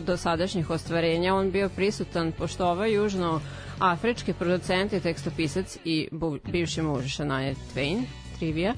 do 0.06 0.16
sadašnjih 0.16 0.70
ostvarenja 0.70 1.34
on 1.34 1.50
bio 1.50 1.68
prisutan, 1.68 2.32
pošto 2.32 2.66
ovaj 2.66 2.94
južno 2.94 3.40
afrički 3.78 4.32
producent 4.32 4.92
i 4.92 5.00
tekstopisac 5.00 5.78
i 5.84 6.08
bu, 6.12 6.38
bivši 6.44 6.82
muž 6.82 7.14
Shania 7.14 7.54
Twain, 7.74 8.02
trivia, 8.38 8.74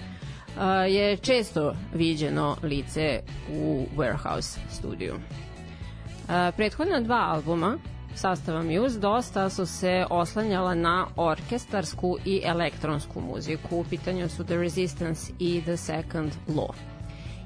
je 0.89 1.17
često 1.17 1.75
viđeno 1.95 2.57
lice 2.63 3.21
u 3.53 3.87
Warehouse 3.97 4.59
studiju. 4.71 5.15
Prethodna 6.57 7.01
dva 7.01 7.31
albuma 7.35 7.79
sastava 8.17 8.63
Muse 8.63 8.99
dosta 8.99 9.51
su 9.51 9.67
se 9.67 10.07
oslanjala 10.11 10.75
na 10.75 11.07
orkestarsku 11.17 12.19
i 12.25 12.41
elektronsku 12.45 13.21
muziku. 13.21 13.77
U 13.77 13.85
pitanju 13.85 14.29
su 14.29 14.45
The 14.45 14.57
Resistance 14.57 15.33
i 15.39 15.63
The 15.63 15.77
Second 15.77 16.33
Law. 16.49 16.73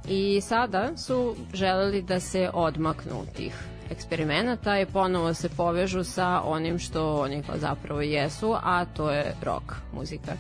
I 0.09 0.41
sada 0.41 0.97
su 0.97 1.37
želeli 1.55 2.03
da 2.03 2.21
se 2.21 2.51
odmaknu 2.55 3.27
tih 3.37 3.55
eksperimenata 3.91 4.79
i 4.81 4.87
ponovo 4.87 5.35
se 5.35 5.49
povežu 5.49 6.05
sa 6.05 6.41
onim 6.45 6.79
što 6.79 7.21
oni 7.21 7.43
zapravo 7.55 8.01
jesu, 8.01 8.57
a 8.62 8.85
to 8.85 9.11
je 9.11 9.35
rock 9.43 9.73
muzika. 9.93 10.33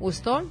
Uz 0.00 0.20
to, 0.20 0.40
e, 0.40 0.44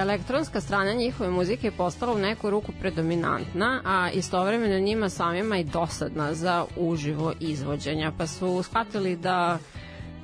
elektronska 0.00 0.60
strana 0.60 0.92
njihove 0.92 1.30
muzike 1.30 1.66
je 1.66 1.70
postala 1.70 2.12
u 2.12 2.18
neku 2.18 2.50
ruku 2.50 2.72
predominantna, 2.80 3.80
a 3.84 4.10
istovremeno 4.10 4.78
njima 4.78 5.08
samima 5.08 5.56
i 5.56 5.64
dosadna 5.64 6.34
za 6.34 6.64
uživo 6.76 7.32
izvođenja, 7.40 8.12
pa 8.18 8.26
su 8.26 8.62
shvatili 8.62 9.16
da 9.16 9.58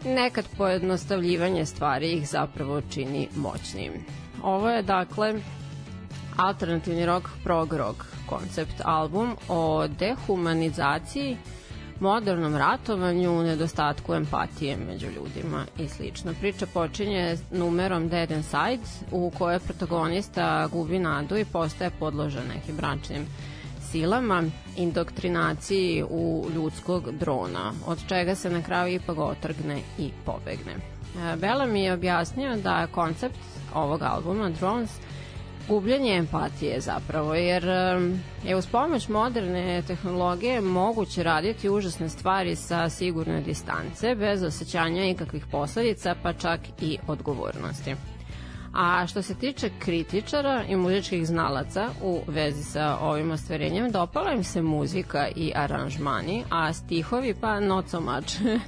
nekad 0.04 0.44
pojednostavljivanje 0.56 1.66
stvari 1.66 2.12
ih 2.12 2.28
zapravo 2.28 2.80
čini 2.80 3.28
moćnim. 3.36 3.92
Ovo 4.42 4.70
je 4.70 4.82
dakle 4.82 5.34
alternativni 6.36 7.06
rock, 7.06 7.26
prog 7.44 7.72
rock 7.72 8.04
koncept 8.26 8.80
album 8.84 9.36
o 9.48 9.88
dehumanizaciji 9.88 11.36
modernom 12.00 12.56
ratovanju, 12.56 13.42
nedostatku 13.42 14.14
empatije 14.14 14.76
među 14.76 15.06
ljudima 15.06 15.64
i 15.78 15.88
slično. 15.88 16.34
Priča 16.40 16.66
počinje 16.66 17.36
numerom 17.50 18.08
Dead 18.08 18.30
Inside 18.30 18.82
u 19.10 19.32
kojoj 19.38 19.58
protagonista 19.58 20.66
gubi 20.66 20.98
nadu 20.98 21.36
i 21.36 21.44
postaje 21.44 21.90
podložen 21.90 22.42
nekim 22.54 22.76
bračnim 22.76 23.26
silama, 23.90 24.42
indoktrinaciji 24.76 26.04
u 26.10 26.46
ljudskog 26.54 27.10
drona, 27.12 27.72
od 27.86 27.98
čega 28.08 28.34
se 28.34 28.50
na 28.50 28.62
kraju 28.62 28.94
ipak 28.94 29.18
otrgne 29.18 29.80
i 29.98 30.10
pobegne. 30.24 30.72
E, 30.72 31.36
Bela 31.36 31.66
mi 31.66 31.82
je 31.82 31.92
objasnio 31.92 32.56
da 32.56 32.80
je 32.80 32.86
koncept 32.86 33.38
ovog 33.74 34.02
albuma 34.02 34.50
Drones 34.50 34.90
gubljenje 35.68 36.16
empatije 36.16 36.80
zapravo, 36.80 37.34
jer 37.34 37.64
je 38.44 38.56
uz 38.56 38.66
pomoć 38.66 39.08
moderne 39.08 39.82
tehnologije 39.82 40.60
moguće 40.60 41.22
raditi 41.22 41.68
užasne 41.68 42.08
stvari 42.08 42.56
sa 42.56 42.88
sigurne 42.88 43.40
distance, 43.40 44.14
bez 44.14 44.42
osjećanja 44.42 45.04
ikakvih 45.04 45.46
posledica, 45.50 46.14
pa 46.22 46.32
čak 46.32 46.60
i 46.80 46.98
odgovornosti. 47.06 47.94
A 48.74 49.06
što 49.06 49.22
se 49.22 49.34
tiče 49.34 49.70
kritičara 49.78 50.64
i 50.68 50.76
muzičkih 50.76 51.26
znalaca 51.26 51.88
u 52.02 52.20
vezi 52.26 52.62
sa 52.62 52.98
ovim 53.00 53.30
ostvarenjem, 53.30 53.90
dopala 53.90 54.32
im 54.32 54.44
se 54.44 54.62
muzika 54.62 55.28
i 55.36 55.52
aranžmani, 55.54 56.44
a 56.50 56.72
stihovi 56.72 57.34
pa 57.40 57.60
not 57.60 57.88
so 57.88 58.00
much. 58.00 58.60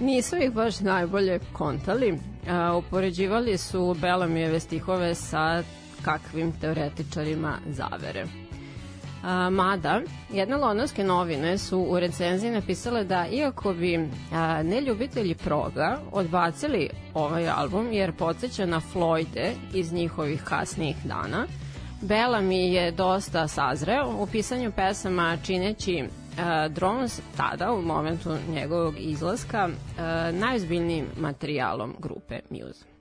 Nisu 0.00 0.36
ih 0.36 0.52
baš 0.52 0.80
najbolje 0.80 1.40
kontali. 1.52 2.18
Upoređivali 2.78 3.58
su 3.58 3.96
Belamijeve 4.00 4.60
stihove 4.60 5.14
sa 5.14 5.62
kakvim 6.04 6.52
teoretičarima 6.60 7.58
zavere. 7.66 8.26
A, 9.24 9.50
mada, 9.50 10.00
jedne 10.32 10.56
londonske 10.56 11.04
novine 11.04 11.58
su 11.58 11.78
u 11.78 12.00
recenziji 12.00 12.50
napisale 12.50 13.04
da 13.04 13.26
iako 13.26 13.72
bi 13.74 14.08
a, 14.32 14.62
neljubitelji 14.62 15.34
proga 15.34 15.98
odbacili 16.12 16.90
ovaj 17.14 17.48
album 17.48 17.92
jer 17.92 18.12
podsjeća 18.12 18.66
na 18.66 18.80
Floyde 18.94 19.52
iz 19.74 19.92
njihovih 19.92 20.42
kasnijih 20.44 20.96
dana, 21.04 21.46
Bellamy 22.02 22.72
je 22.72 22.90
dosta 22.92 23.48
sazreo 23.48 24.14
u 24.18 24.26
pisanju 24.26 24.72
pesama 24.72 25.36
čineći 25.44 26.02
uh, 26.02 26.72
Drones 26.72 27.20
tada 27.36 27.72
u 27.72 27.82
momentu 27.82 28.30
njegovog 28.50 28.94
izlaska 28.98 29.68
uh, 29.68 31.20
materijalom 31.20 31.96
grupe 31.98 32.40
Muse. 32.50 32.97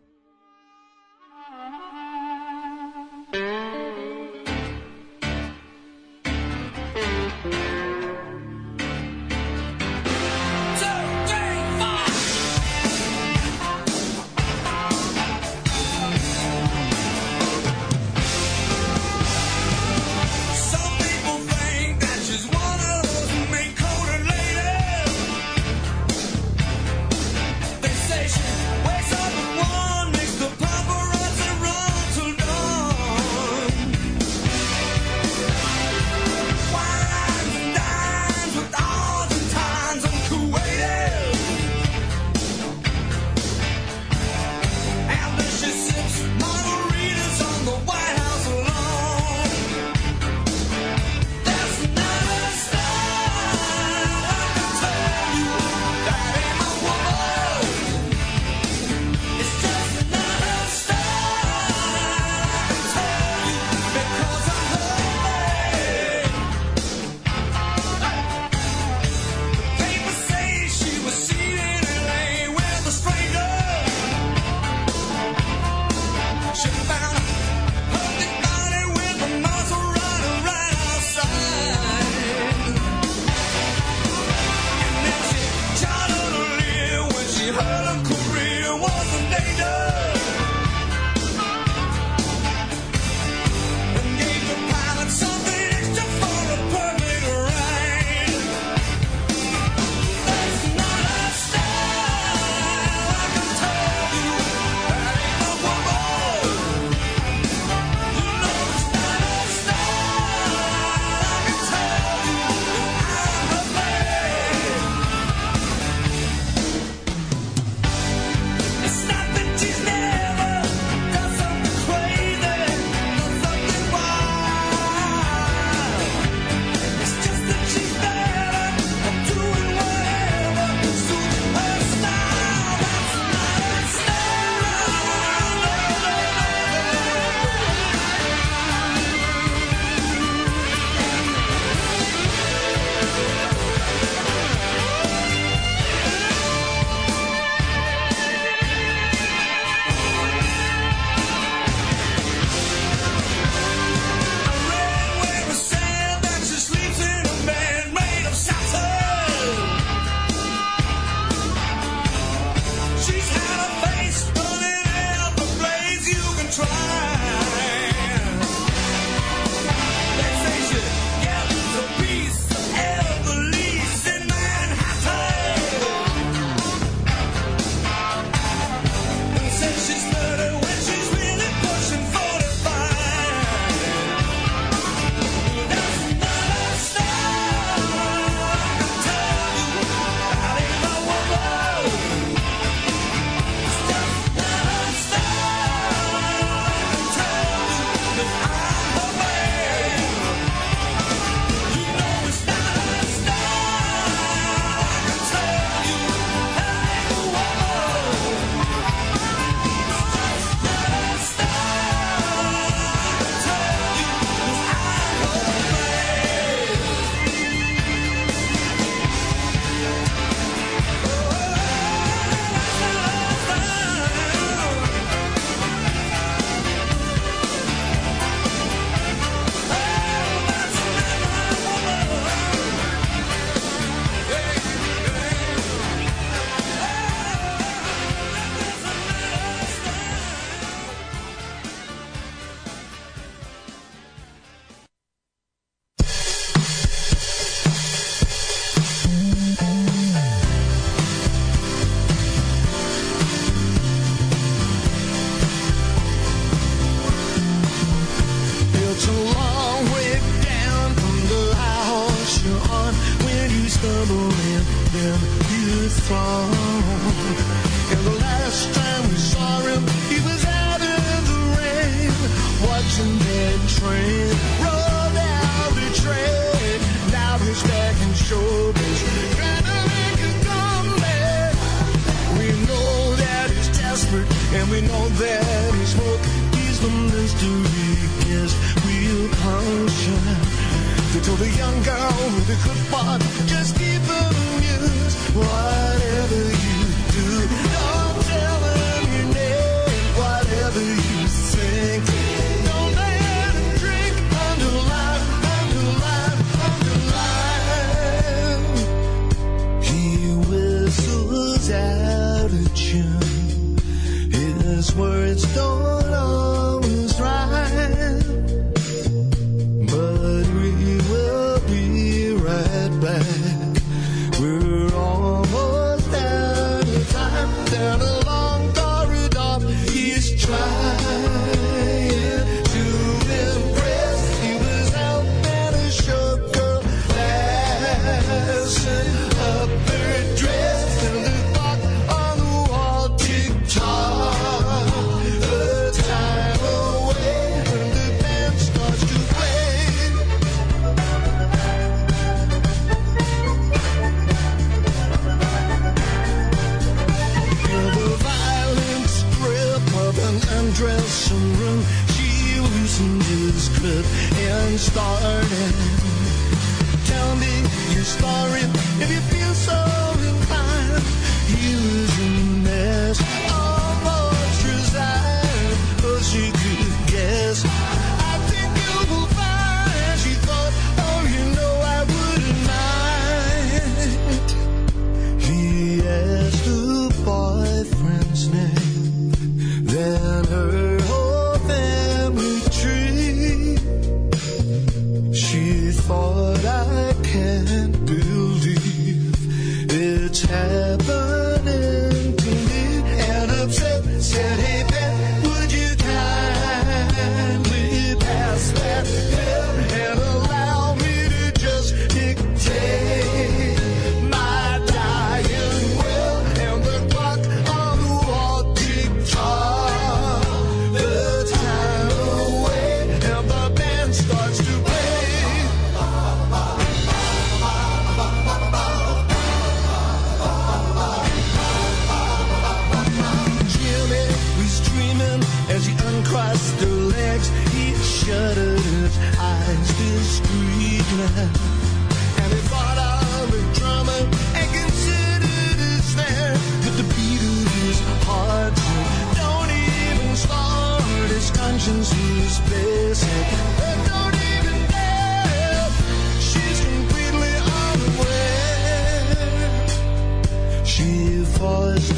was 461.98 462.14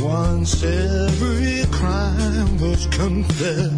Once 0.00 0.62
every 0.62 1.64
crime 1.72 2.60
was 2.60 2.86
confessed. 2.86 3.73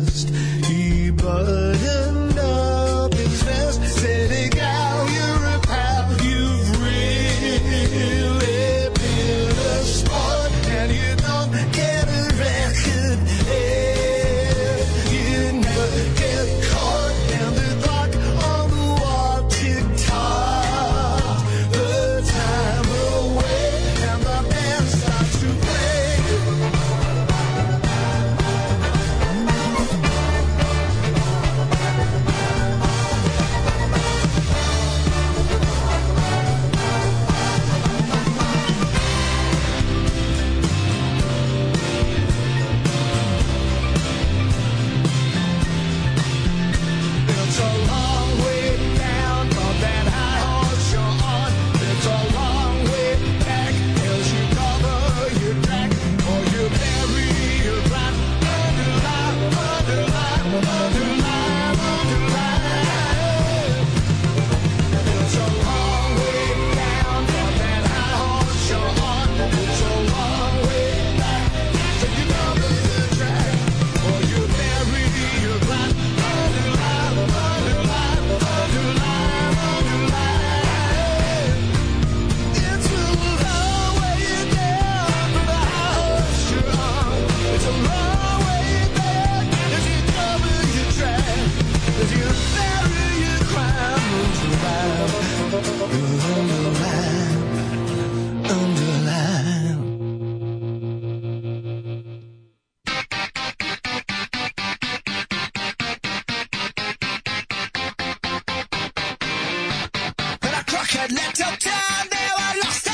Crooked 111.07 111.39
little 111.39 111.57
town. 111.57 112.07
They 112.11 112.29
were 112.37 112.61
lost 112.65 112.86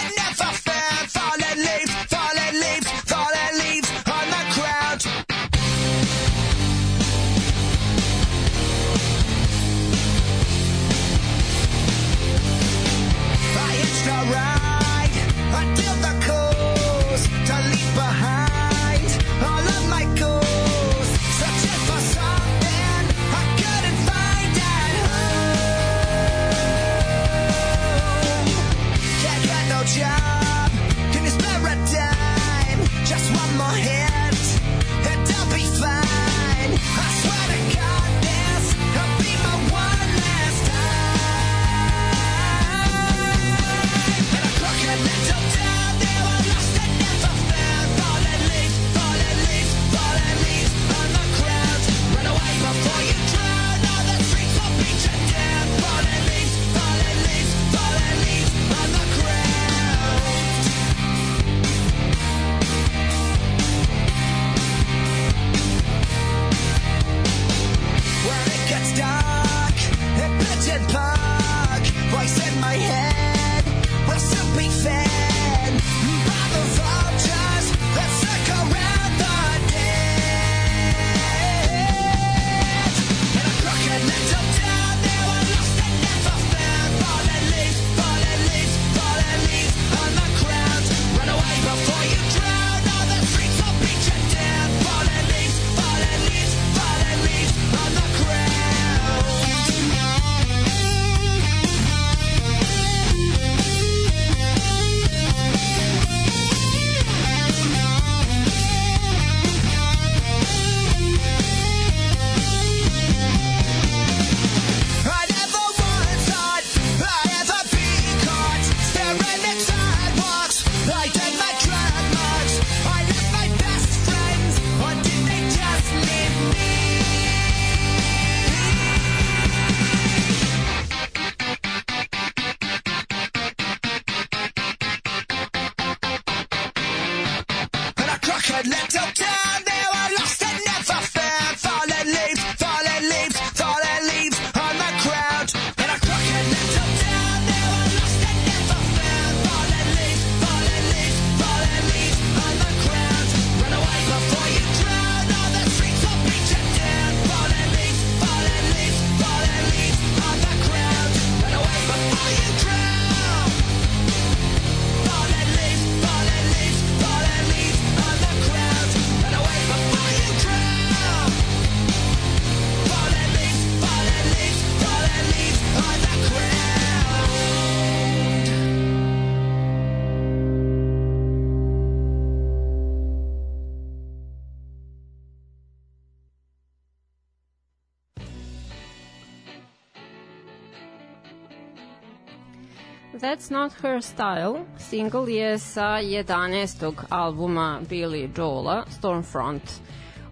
That's 193.43 193.51
Not 193.51 193.72
Her 193.82 194.01
Style 194.01 194.64
single 194.78 195.26
je 195.32 195.59
sa 195.59 195.99
11. 195.99 196.93
albuma 197.11 197.80
Billy 197.90 198.28
Joela, 198.36 198.84
Stormfront, 198.90 199.62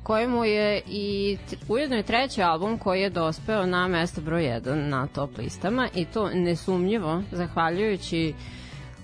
kojemu 0.03 0.45
je 0.45 0.83
i 0.87 1.39
ujedno 1.69 1.97
je 1.97 2.03
treći 2.03 2.43
album 2.43 2.79
koji 2.79 3.01
je 3.01 3.11
dospeo 3.11 3.67
na 3.67 3.89
mesto 3.89 4.21
broj 4.21 4.43
1 4.43 4.75
na 4.75 5.07
top 5.07 5.39
listama 5.39 5.89
i 5.95 6.05
to 6.05 6.31
nesumnjivo 6.35 7.23
zahvaljujući 7.33 8.35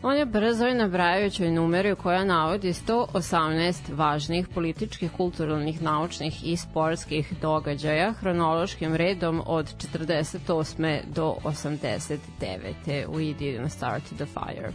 On 0.03 0.17
je 0.17 0.27
brzo 0.27 0.67
i 0.67 0.75
nabrajajućoj 0.75 1.51
numeri 1.51 1.95
koja 1.95 2.25
navodi 2.25 2.73
118 2.73 3.97
važnih 3.97 4.49
političkih, 4.49 5.13
kulturalnih, 5.13 5.83
naučnih 5.83 6.53
i 6.53 6.57
sportskih 6.57 7.33
događaja 7.41 8.13
hronološkim 8.13 8.97
redom 8.97 9.43
od 9.47 9.75
48. 9.95 11.01
do 11.15 11.35
89. 11.45 12.19
We 12.87 13.37
didn't 13.39 13.69
start 13.69 14.03
the 14.05 14.27
fire. 14.27 14.71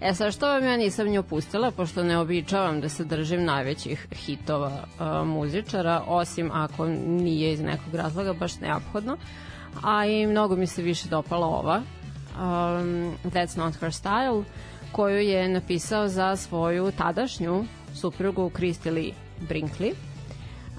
E 0.00 0.14
sad, 0.14 0.32
što 0.32 0.48
vam 0.48 0.64
ja 0.64 0.76
nisam 0.76 1.08
nju 1.08 1.22
pustila, 1.22 1.70
pošto 1.70 2.02
ne 2.02 2.18
običavam 2.18 2.80
da 2.80 2.88
se 2.88 3.04
držim 3.04 3.44
najvećih 3.44 4.06
hitova 4.12 4.72
uh, 4.82 5.26
muzičara, 5.26 6.02
osim 6.06 6.50
ako 6.52 6.86
nije 7.06 7.52
iz 7.52 7.60
nekog 7.60 7.94
razloga 7.94 8.32
baš 8.32 8.60
neophodno, 8.60 9.16
a 9.82 10.06
i 10.06 10.26
mnogo 10.26 10.56
mi 10.56 10.66
se 10.66 10.82
više 10.82 11.08
dopala 11.08 11.46
ova, 11.46 11.82
um, 12.40 13.16
That's 13.24 13.56
Not 13.56 13.74
Her 13.74 13.92
Style, 13.92 14.44
koju 14.92 15.18
je 15.20 15.48
napisao 15.48 16.08
za 16.08 16.36
svoju 16.36 16.92
tadašnju 16.98 17.64
suprugu 17.94 18.50
Christy 18.50 18.90
Lee 18.90 19.12
Brinkley. 19.48 19.92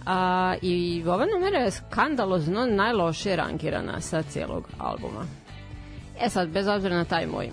A, 0.06 0.56
I 0.62 1.04
ova 1.08 1.26
numera 1.26 1.60
je 1.60 1.72
skandalozno 1.72 2.66
najlošije 2.66 3.36
rangirana 3.36 4.02
sa 4.02 4.24
cijelog 4.24 4.68
albuma. 4.78 5.26
E 6.20 6.30
sad, 6.30 6.50
bez 6.50 6.68
obzira 6.68 6.96
na 6.96 7.06
taj 7.06 7.28
moj 7.28 7.50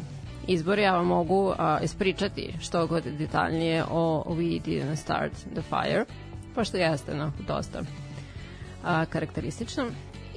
izbor, 0.47 0.79
ja 0.79 0.97
vam 0.97 1.07
mogu 1.07 1.55
a, 1.59 1.79
ispričati 1.83 2.55
što 2.61 2.87
god 2.87 3.03
detaljnije 3.05 3.85
o 3.91 4.25
We 4.29 4.63
Didn't 4.63 4.97
Start 4.97 5.33
the 5.33 5.63
Fire, 5.63 6.05
pošto 6.55 6.77
jeste 6.77 7.15
na 7.15 7.33
dosta 7.47 7.83
a, 8.85 9.05
karakteristično. 9.05 9.85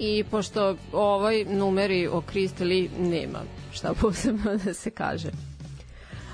I 0.03 0.23
pošto 0.31 0.75
ovoj 0.93 1.45
numeri 1.49 2.07
o 2.07 2.21
Kristeli 2.21 2.89
nema 2.99 3.39
šta 3.71 3.93
posebno 4.01 4.57
da 4.65 4.73
se 4.73 4.91
kaže. 4.91 5.29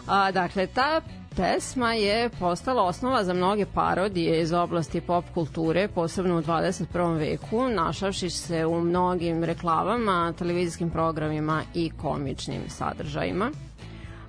A, 0.07 0.32
dakle, 0.32 0.68
ta 0.68 1.01
pesma 1.36 1.93
je 1.93 2.30
postala 2.30 2.84
osnova 2.84 3.24
za 3.24 3.34
mnoge 3.34 3.65
parodije 3.65 4.41
iz 4.41 4.53
oblasti 4.53 5.01
pop 5.01 5.26
kulture, 5.34 5.88
posebno 5.88 6.38
u 6.38 6.41
21. 6.41 7.18
veku, 7.18 7.70
našavši 7.70 8.30
se 8.30 8.65
u 8.65 8.82
mnogim 8.82 9.43
reklamama, 9.43 10.34
televizijskim 10.38 10.89
programima 10.89 11.61
i 11.74 11.91
komičnim 12.01 12.61
sadržajima. 12.70 13.51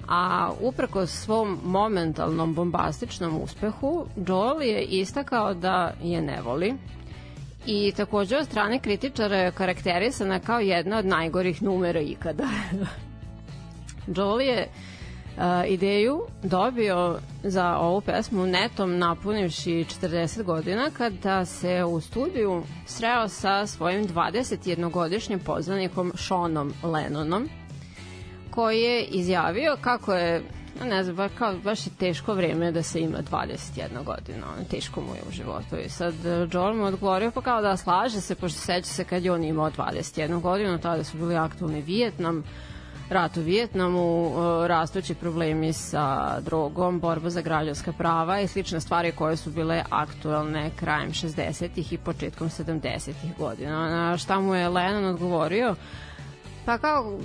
A 0.09 0.51
upreko 0.61 1.07
svom 1.07 1.59
momentalnom 1.65 2.55
bombastičnom 2.55 3.43
uspehu, 3.43 4.07
Joel 4.27 4.63
je 4.63 4.83
istakao 4.83 5.55
da 5.55 5.93
je 6.03 6.23
ne 6.23 6.41
voli, 6.43 6.75
i 7.71 7.93
takođe 7.97 8.37
od 8.37 8.47
strane 8.47 8.79
kritičara 8.79 9.37
je 9.37 9.53
karakterisana 9.53 10.41
kao 10.41 10.61
jedna 10.61 10.99
od 10.99 11.07
najgorih 11.07 11.63
numera 11.63 12.01
ikada. 12.01 12.49
Joel 14.17 14.41
je 14.41 14.69
uh, 15.37 15.43
ideju 15.67 16.23
dobio 16.43 17.19
za 17.43 17.77
ovu 17.77 18.01
pesmu 18.01 18.47
netom 18.47 18.99
napunivši 18.99 19.85
40 20.03 20.43
godina 20.43 20.91
kada 20.99 21.45
se 21.45 21.85
u 21.85 22.01
studiju 22.01 22.63
sreo 22.87 23.29
sa 23.29 23.67
svojim 23.67 24.07
21-godišnjim 24.07 25.39
poznanikom 25.39 26.13
Seanom 26.17 26.73
Lennonom 26.83 27.49
koji 28.51 28.81
je 28.81 29.05
izjavio 29.05 29.77
kako 29.81 30.15
je 30.15 30.43
ne 30.85 31.05
znam, 31.05 31.17
baš, 31.17 31.31
kao, 31.39 31.55
baš 31.65 31.87
je 31.87 31.91
teško 31.99 32.35
vreme 32.35 32.73
da 32.73 32.83
se 32.83 33.01
ima 33.01 33.19
21 33.31 34.05
godina, 34.05 34.47
ono, 34.57 34.65
teško 34.71 35.01
mu 35.01 35.15
je 35.15 35.23
u 35.29 35.33
životu. 35.33 35.77
I 35.77 35.89
sad 35.89 36.15
uh, 36.15 36.49
Joel 36.53 36.75
mu 36.75 36.85
odgovorio 36.85 37.31
pa 37.31 37.41
kao 37.41 37.63
da 37.63 37.77
slaže 37.77 38.21
se, 38.21 38.35
pošto 38.35 38.59
seća 38.59 38.89
se 38.89 39.05
kad 39.05 39.25
je 39.25 39.33
on 39.33 39.45
imao 39.45 39.71
21 39.71 40.41
godinu, 40.41 40.79
tada 40.79 41.05
su 41.05 41.17
bili 41.17 41.37
aktualni 41.37 41.83
Vijetnam, 41.83 42.45
rat 43.11 43.37
u 43.37 43.41
Vijetnamu, 43.41 44.27
uh, 44.27 44.67
rastući 44.67 45.15
problemi 45.15 45.73
sa 45.73 46.37
drogom, 46.41 47.01
borba 47.01 47.31
za 47.31 47.41
građanska 47.41 47.93
prava 47.93 48.41
i 48.41 48.49
slične 48.49 48.81
stvari 48.81 49.13
koje 49.13 49.37
su 49.37 49.51
bile 49.51 49.83
aktuelne 49.91 50.71
krajem 50.77 51.11
60-ih 51.11 51.93
i 51.93 51.99
početkom 51.99 52.49
70-ih 52.49 53.37
godina. 53.39 53.89
Na 53.89 54.17
šta 54.17 54.41
mu 54.41 54.55
je 54.55 54.69
Lennon 54.69 55.05
odgovorio? 55.05 55.75
Pa 56.69 56.79
kao, 56.79 57.19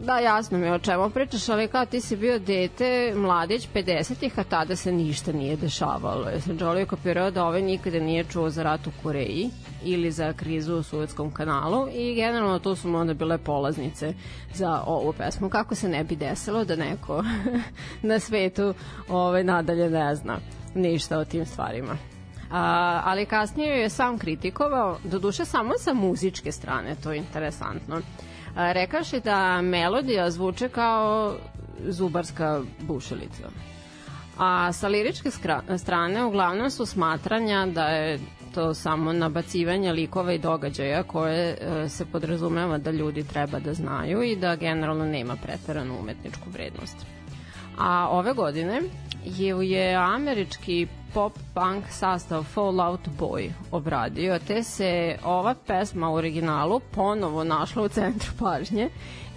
da 0.00 0.18
jasno 0.18 0.58
mi 0.58 0.66
je 0.66 0.72
o 0.72 0.78
čemu 0.78 1.10
pričaš, 1.10 1.48
ali 1.48 1.68
kao 1.68 1.86
ti 1.86 2.00
si 2.00 2.16
bio 2.16 2.38
dete, 2.38 3.12
mladić 3.16 3.68
50-ih, 3.74 4.38
a 4.38 4.44
tada 4.44 4.76
se 4.76 4.92
ništa 4.92 5.32
nije 5.32 5.56
dešavalo. 5.56 6.26
Jolie 6.60 6.80
je 6.80 6.86
kopirao 6.86 7.30
da 7.30 7.44
ovaj 7.44 7.62
nikada 7.62 8.00
nije 8.00 8.24
čuo 8.24 8.50
za 8.50 8.62
rat 8.62 8.86
u 8.86 8.90
Koreji 9.02 9.50
ili 9.84 10.10
za 10.10 10.32
krizu 10.32 10.74
u 10.74 10.82
Suetskom 10.82 11.30
kanalu 11.30 11.88
i 11.92 12.14
generalno 12.14 12.58
to 12.58 12.76
su 12.76 12.88
mu 12.88 12.98
onda 12.98 13.14
bile 13.14 13.38
polaznice 13.38 14.14
za 14.54 14.82
ovu 14.86 15.12
pesmu. 15.12 15.48
Kako 15.48 15.74
se 15.74 15.88
ne 15.88 16.04
bi 16.04 16.16
desilo 16.16 16.64
da 16.64 16.76
neko 16.76 17.24
na 18.10 18.18
svetu 18.18 18.74
ovaj, 19.08 19.44
nadalje 19.44 19.90
ne 19.90 20.14
zna 20.14 20.38
ništa 20.74 21.18
o 21.18 21.24
tim 21.24 21.46
stvarima. 21.46 21.96
A, 22.50 23.00
ali 23.04 23.26
kasnije 23.26 23.80
je 23.80 23.90
sam 23.90 24.18
kritikovao, 24.18 24.98
doduše 25.04 25.44
samo 25.44 25.72
sa 25.78 25.94
muzičke 25.94 26.52
strane, 26.52 26.94
to 27.02 27.12
je 27.12 27.18
interesantno. 27.18 28.00
A, 28.54 28.72
rekaši 28.72 29.20
da 29.20 29.60
melodija 29.62 30.30
zvuče 30.30 30.68
kao 30.68 31.34
zubarska 31.80 32.60
bušilica. 32.80 33.48
A 34.38 34.72
sa 34.72 34.88
liričke 34.88 35.30
strane 35.78 36.24
uglavnom 36.24 36.70
su 36.70 36.86
smatranja 36.86 37.66
da 37.66 37.86
je 37.86 38.18
to 38.54 38.74
samo 38.74 39.12
nabacivanje 39.12 39.92
likova 39.92 40.32
i 40.32 40.38
događaja 40.38 41.02
koje 41.02 41.56
e, 41.60 41.88
se 41.88 42.04
podrazumeva 42.06 42.78
da 42.78 42.90
ljudi 42.90 43.24
treba 43.24 43.58
da 43.58 43.74
znaju 43.74 44.22
i 44.22 44.36
da 44.36 44.56
generalno 44.56 45.04
nema 45.04 45.36
preteranu 45.36 45.98
umetničku 46.00 46.50
vrednost. 46.50 46.96
A 47.78 48.08
ove 48.10 48.32
godine 48.32 48.80
je, 49.24 49.70
je 49.70 49.94
američki 49.94 50.86
pop-punk 51.14 51.84
sastav 51.90 52.42
Fallout 52.42 53.08
Boy 53.18 53.50
obradio, 53.70 54.38
te 54.38 54.62
se 54.62 55.18
ova 55.24 55.54
pesma 55.66 56.08
u 56.08 56.14
originalu 56.14 56.80
ponovo 56.80 57.44
našla 57.44 57.82
u 57.82 57.88
centru 57.88 58.32
pažnje 58.38 58.90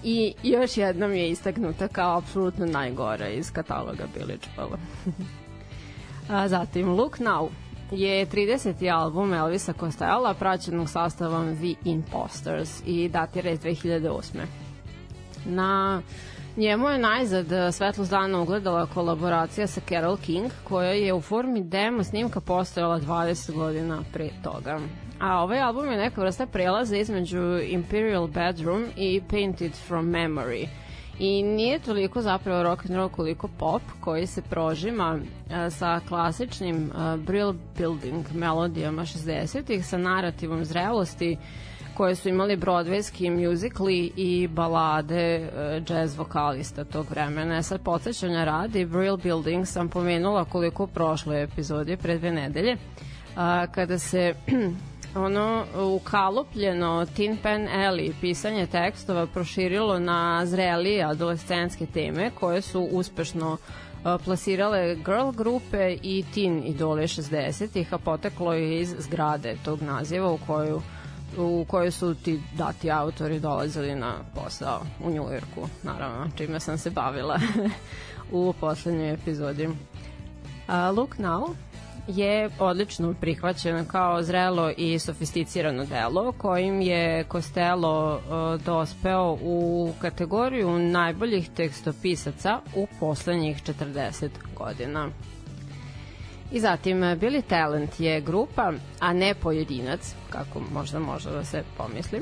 i 0.04 0.34
još 0.44 0.78
jednom 0.78 1.14
je 1.14 1.30
istaknuta 1.30 1.88
kao 1.88 2.18
apsolutno 2.18 2.66
najgora 2.66 3.28
iz 3.28 3.52
kataloga 3.52 4.04
Village 4.16 4.48
Bella. 4.56 4.78
A 6.40 6.48
zatim 6.48 6.90
Look 6.90 7.18
Now 7.18 7.50
je 7.92 8.26
30. 8.26 8.94
album 8.94 9.34
Elvisa 9.34 9.74
Costello 9.74 10.34
praćenog 10.34 10.90
sastavom 10.90 11.56
The 11.56 11.90
Imposters 11.90 12.82
i 12.86 13.10
datira 13.10 13.50
iz 13.50 13.60
2008. 13.60 14.22
Na 15.46 16.02
Njemu 16.58 16.89
je 16.89 16.97
najzad 16.97 17.52
e, 17.52 17.72
Svetlost 17.72 18.12
dana 18.12 18.41
ugledala 18.41 18.86
kolaboracija 18.86 19.68
sa 19.68 19.82
Carol 19.89 20.18
King, 20.18 20.52
koja 20.64 20.91
je 20.91 21.14
u 21.14 21.22
formi 21.22 21.64
demo 21.64 22.04
snimka 22.04 22.41
postojala 22.41 22.99
20 22.99 23.54
godina 23.54 24.04
pre 24.14 24.30
toga. 24.43 24.80
A 25.20 25.43
ovaj 25.43 25.62
album 25.62 25.91
je 25.91 25.97
neka 25.97 26.22
vrsta 26.22 26.45
prelaza 26.45 26.97
između 26.97 27.60
Imperial 27.68 28.28
Bedroom 28.28 28.86
i 28.97 29.22
Painted 29.30 29.72
from 29.88 30.06
Memory. 30.06 30.68
I 31.20 31.43
nije 31.43 31.80
toliko 31.80 32.22
zapravo 32.22 32.64
rock 32.64 32.86
and 32.86 32.95
roll 32.95 33.10
koliko 33.10 33.47
pop 33.47 33.82
koji 33.99 34.28
se 34.28 34.41
prožima 34.41 35.20
a, 35.52 35.70
sa 35.70 35.99
klasičnim 36.08 36.91
a, 36.95 37.18
brill 37.18 37.54
building 37.78 38.26
melodijama 38.34 39.02
60-ih 39.02 39.86
sa 39.86 39.97
narativom 39.97 40.66
zrelosti 40.66 41.38
koje 41.98 42.16
su 42.16 42.30
imali 42.30 42.58
broadwayski 42.58 43.30
musicali 43.30 44.12
i 44.16 44.48
balade 44.48 45.39
uh, 45.39 45.89
jazz 45.89 46.18
vokalista 46.18 46.84
tog 46.84 47.06
vremena. 47.10 47.58
E, 47.58 47.64
sad 47.64 47.82
podsjećanja 47.82 48.44
radi, 48.44 48.86
Brill 48.86 49.18
Building 49.18 49.68
sam 49.68 49.89
pomenula 49.89 50.46
koliko 50.46 50.84
u 50.84 50.88
prošloj 50.88 51.44
epizodi, 51.44 51.98
pre 51.98 52.18
dve 52.18 52.32
nedelje, 52.32 52.74
uh, 52.74 53.72
kada 53.72 54.00
se 54.00 54.34
ono 55.16 55.66
ukalupljeno 55.96 57.06
Tin 57.16 57.38
Pan 57.44 57.62
Alley 57.62 58.14
pisanje 58.22 58.68
tekstova 58.68 59.28
proširilo 59.28 60.00
na 60.00 60.46
zrelije 60.46 61.04
adolescentske 61.04 61.86
teme 61.86 62.32
koje 62.39 62.62
su 62.62 62.82
uspešno 62.92 63.58
plasirale 64.26 64.96
girl 64.96 65.32
grupe 65.32 65.98
i 66.04 66.24
teen 66.34 66.64
idole 66.66 67.04
60-ih, 67.04 67.94
a 67.94 67.98
poteklo 67.98 68.54
je 68.54 68.80
iz 68.80 68.96
zgrade 69.00 69.58
tog 69.66 69.82
naziva 69.82 70.32
u 70.32 70.38
koju 70.48 70.82
u 71.38 71.66
kojoj 71.68 71.92
su 71.92 72.16
ti 72.16 72.42
dati 72.58 72.92
autori 72.92 73.40
dolazili 73.40 73.96
na 73.96 74.14
posao 74.36 74.82
u 75.04 75.12
Njujorku, 75.12 75.68
naravno, 75.84 76.28
čime 76.38 76.60
sam 76.60 76.78
se 76.78 76.90
bavila 76.90 77.40
u 78.32 78.54
poslednjoj 78.60 79.14
epizodi. 79.14 79.68
Uh, 79.68 80.98
Look 80.98 81.18
Now 81.18 81.54
je 82.08 82.50
odlično 82.60 83.14
prihvaćeno 83.22 83.86
kao 83.88 84.24
zrelo 84.24 84.72
i 84.78 85.00
sofisticirano 85.00 85.86
delo 85.86 86.32
kojim 86.32 86.82
je 86.82 87.26
Costello 87.32 88.16
uh, 88.16 88.62
dospeo 88.62 89.38
u 89.42 89.90
kategoriju 90.02 90.80
najboljih 90.80 91.50
tekstopisaca 91.50 92.60
u 92.76 92.88
poslednjih 93.00 93.64
40 93.64 94.30
godina. 94.58 95.10
I 96.52 96.60
zatim 96.60 96.97
Billy 96.97 97.41
Talent 97.41 97.99
je 97.99 98.22
grupa, 98.22 98.72
a 98.99 99.14
ne 99.14 99.34
pojedinac, 99.34 100.16
kako 100.30 100.60
možda 100.74 100.99
može 100.99 101.30
da 101.30 101.43
se 101.43 101.64
pomisli, 101.78 102.22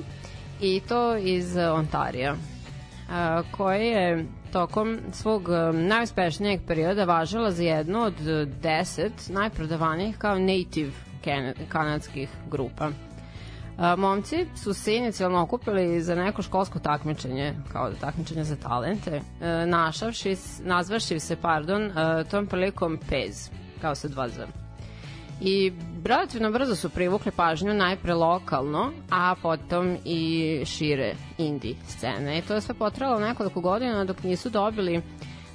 i 0.62 0.82
to 0.88 1.18
iz 1.18 1.58
Ontarija, 1.58 2.36
koje 3.52 3.88
je 3.88 4.26
tokom 4.52 4.98
svog 5.12 5.50
najuspešnijeg 5.74 6.62
perioda 6.68 7.04
važila 7.04 7.52
za 7.52 7.64
jednu 7.64 8.00
od 8.00 8.14
deset 8.62 9.14
najprodavanijih 9.30 10.18
kao 10.18 10.40
native 10.40 10.92
kanadskih 11.70 12.30
grupa. 12.52 12.90
Momci 13.98 14.46
su 14.56 14.74
se 14.74 14.96
inicijalno 14.96 15.42
okupili 15.42 16.02
za 16.02 16.16
neko 16.16 16.42
školsko 16.42 16.80
takmičenje, 16.80 17.54
kao 17.72 17.92
takmičenje 18.02 18.44
za 18.44 18.56
talente, 18.56 19.22
našavši, 19.68 20.36
nazvaši 20.64 21.20
se, 21.20 21.36
pardon, 21.36 21.92
tom 22.32 22.48
prilikom 22.48 23.00
PEZ, 23.10 23.50
kao 23.82 23.96
sa 23.96 24.08
dva 24.08 24.30
Z. 24.30 24.48
I 25.42 25.72
relativno 26.06 26.52
brzo 26.52 26.76
su 26.76 26.90
privukli 26.90 27.32
pažnju 27.32 27.74
najpre 27.74 28.14
lokalno, 28.14 28.92
a 29.10 29.36
potom 29.42 29.98
i 30.06 30.62
šire 30.66 31.16
indie 31.38 31.76
scene. 31.88 32.38
I 32.38 32.42
to 32.42 32.54
je 32.54 32.62
sve 32.62 32.76
potralo 32.76 33.20
nekoliko 33.20 33.62
godina 33.62 34.06
dok 34.06 34.24
nisu 34.24 34.50
dobili 34.50 35.02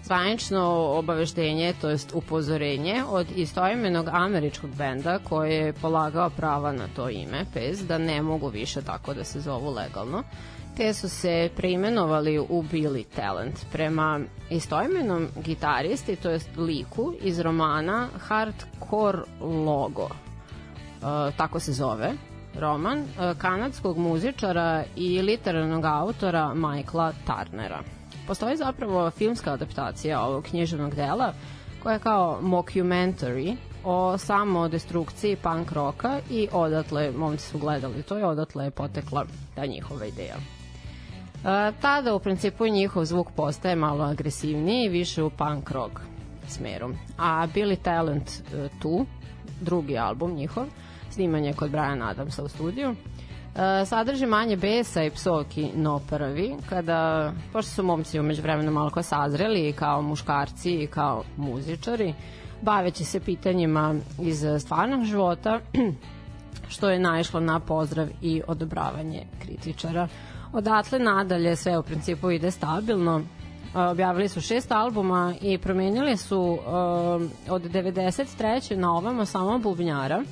zvanično 0.05 0.63
obaveštenje, 0.99 1.75
to 1.81 1.89
jest 1.89 2.13
upozorenje 2.15 3.03
od 3.09 3.27
istoimenog 3.37 4.09
američkog 4.13 4.71
benda 4.71 5.19
koji 5.19 5.53
je 5.55 5.73
polagao 5.73 6.31
prava 6.31 6.73
na 6.73 6.89
to 6.97 7.09
ime, 7.09 7.45
PES, 7.55 7.81
da 7.81 7.99
ne 7.99 8.23
mogu 8.23 8.49
više 8.49 8.83
tako 8.83 9.15
da 9.15 9.25
se 9.25 9.41
zovu 9.41 9.71
legalno 9.71 10.23
te 10.77 10.95
su 10.95 11.09
se 11.09 11.51
preimenovali 11.57 12.39
u 12.39 12.63
Billy 12.63 13.05
Talent 13.17 13.67
prema 13.73 14.21
istoimenom 14.51 15.29
gitaristi, 15.45 16.17
to 16.17 16.31
jest 16.31 16.49
liku 16.57 17.15
iz 17.23 17.41
romana 17.41 18.09
Hardcore 18.19 19.19
Logo. 19.41 20.09
E, 20.09 21.33
tako 21.37 21.61
se 21.61 21.73
zove 21.73 22.13
roman 22.55 22.99
e, 22.99 23.35
kanadskog 23.39 23.99
muzičara 23.99 24.85
i 24.97 25.23
literarnog 25.23 25.85
autora 25.85 26.55
Michaela 26.55 27.13
Tarnera. 27.27 27.83
Postoji 28.27 28.57
zapravo 28.57 29.11
filmska 29.11 29.53
adaptacija 29.53 30.21
ovog 30.21 30.45
književnog 30.45 30.95
dela 30.95 31.33
koja 31.83 31.93
je 31.93 31.99
kao 31.99 32.39
mockumentary 32.43 33.57
o 33.85 34.19
samo 34.19 34.69
destrukciji 34.69 35.37
punk 35.37 35.73
roka 35.73 36.21
i 36.31 36.49
odatle, 36.53 37.11
momci 37.17 37.49
su 37.49 37.59
gledali 37.59 38.03
to 38.03 38.19
i 38.19 38.23
odatle 38.23 38.65
je 38.65 38.71
potekla 38.71 39.25
ta 39.55 39.67
njihova 39.67 40.07
ideja 40.07 40.37
tada 41.81 42.15
u 42.15 42.19
principu 42.19 42.67
njihov 42.67 43.05
zvuk 43.05 43.29
postaje 43.37 43.77
malo 43.77 44.05
agresivniji, 44.05 44.89
više 44.89 45.23
u 45.23 45.31
punk 45.31 45.71
rock 45.71 46.01
smeru. 46.49 46.91
A 47.19 47.47
Billy 47.55 47.77
Talent 47.83 48.31
uh, 48.31 48.81
tu, 48.83 49.07
drugi 49.61 49.99
album 49.99 50.35
njihov, 50.35 50.65
snimanje 51.11 51.53
kod 51.53 51.71
Brian 51.71 52.03
Adamsa 52.03 52.43
u 52.43 52.49
studiju, 52.49 52.95
E, 53.55 53.85
sadrži 53.87 54.27
manje 54.27 54.57
besa 54.57 55.03
i 55.03 55.11
psovki 55.11 55.71
no 55.75 56.01
prvi, 56.11 56.57
kada, 56.69 57.33
pošto 57.53 57.71
su 57.71 57.83
momci 57.83 58.21
umeđu 58.21 58.43
vremenu 58.43 58.73
malo 58.73 58.91
ko 58.91 59.03
sazreli 59.03 59.73
kao 59.73 60.03
muškarci 60.03 60.71
i 60.71 60.87
kao 60.87 61.23
muzičari, 61.37 62.15
baveći 62.63 63.05
se 63.05 63.21
pitanjima 63.21 63.95
iz 64.23 64.45
stvarnog 64.61 65.05
života, 65.05 65.61
što 66.73 66.91
je 66.91 66.99
naišlo 66.99 67.41
na 67.41 67.61
pozdrav 67.61 68.09
i 68.23 68.43
odobravanje 68.47 69.27
kritičara. 69.43 70.09
Odatle 70.55 70.99
nadalje 70.99 71.57
sve 71.57 71.79
u 71.79 71.83
principu 71.83 72.31
ide 72.31 72.51
stabilno, 72.51 73.23
objavili 73.75 74.29
su 74.29 74.41
šest 74.41 74.73
albuma 74.73 75.35
i 75.41 75.59
promenili 75.59 76.17
su 76.17 76.41
uh, 76.41 76.63
od 77.53 77.63
93. 77.63 78.77
na 78.77 78.97
ovamo 78.97 79.25
samo 79.27 79.59
bubnjara 79.59 80.23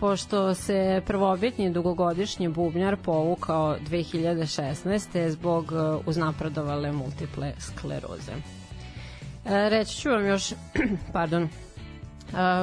pošto 0.00 0.54
se 0.54 1.02
prvobitni 1.06 1.70
dugogodišnji 1.70 2.48
bubnjar 2.48 2.96
povukao 2.96 3.76
2016. 3.90 5.28
zbog 5.28 5.72
uh, 5.72 6.06
uznapredovale 6.06 6.92
multiple 6.92 7.52
skleroze. 7.58 8.32
E, 9.44 9.68
reći 9.68 9.96
ću 9.96 10.10
vam 10.10 10.26
još, 10.26 10.52
pardon, 11.12 11.48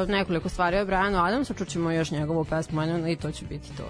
nekoliko 0.08 0.50
stvari 0.50 0.80
o 0.80 0.86
Brianu 0.86 1.18
Adamsu, 1.18 1.54
čućemo 1.54 1.92
još 1.92 2.12
njegovu 2.12 2.46
pesmu 2.46 3.08
i 3.08 3.16
to 3.16 3.32
će 3.32 3.46
biti 3.46 3.78
to. 3.78 3.84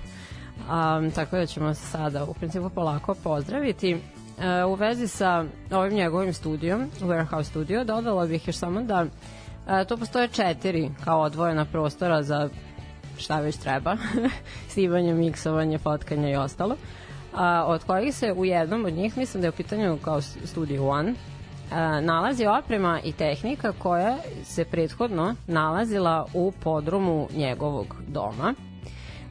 Um, 0.57 1.11
tako 1.11 1.37
da 1.37 1.45
ćemo 1.45 1.73
se 1.73 1.87
sada 1.87 2.25
u 2.25 2.33
principu 2.33 2.69
polako 2.69 3.15
pozdraviti. 3.23 3.97
U 4.67 4.73
vezi 4.73 5.07
sa 5.07 5.45
ovim 5.71 5.93
njegovim 5.93 6.33
studijom, 6.33 6.91
Warehouse 7.01 7.43
Studio, 7.43 7.83
dodala 7.83 8.25
bih 8.25 8.47
još 8.47 8.55
samo 8.55 8.81
da 8.81 9.05
to 9.87 9.97
postoje 9.97 10.27
četiri 10.27 10.91
kao 11.03 11.21
odvojena 11.21 11.65
prostora 11.65 12.23
za 12.23 12.49
šta 13.17 13.39
već 13.39 13.57
treba, 13.57 13.97
snimanje, 14.73 15.13
miksovanje, 15.13 15.77
fotkanje 15.77 16.31
i 16.31 16.35
ostalo, 16.35 16.75
a, 17.35 17.63
od 17.67 17.83
kojih 17.83 18.15
se 18.15 18.33
u 18.33 18.45
jednom 18.45 18.85
od 18.85 18.93
njih, 18.93 19.17
mislim 19.17 19.41
da 19.41 19.47
je 19.47 19.49
u 19.49 19.57
pitanju 19.57 19.97
kao 20.03 20.21
Studio 20.21 20.87
One, 20.87 21.13
a, 21.71 22.01
nalazi 22.01 22.45
oprema 22.45 22.99
i 23.03 23.13
tehnika 23.13 23.73
koja 23.79 24.17
se 24.43 24.65
prethodno 24.65 25.35
nalazila 25.47 26.25
u 26.33 26.51
podrumu 26.63 27.27
njegovog 27.35 27.95
doma 28.07 28.53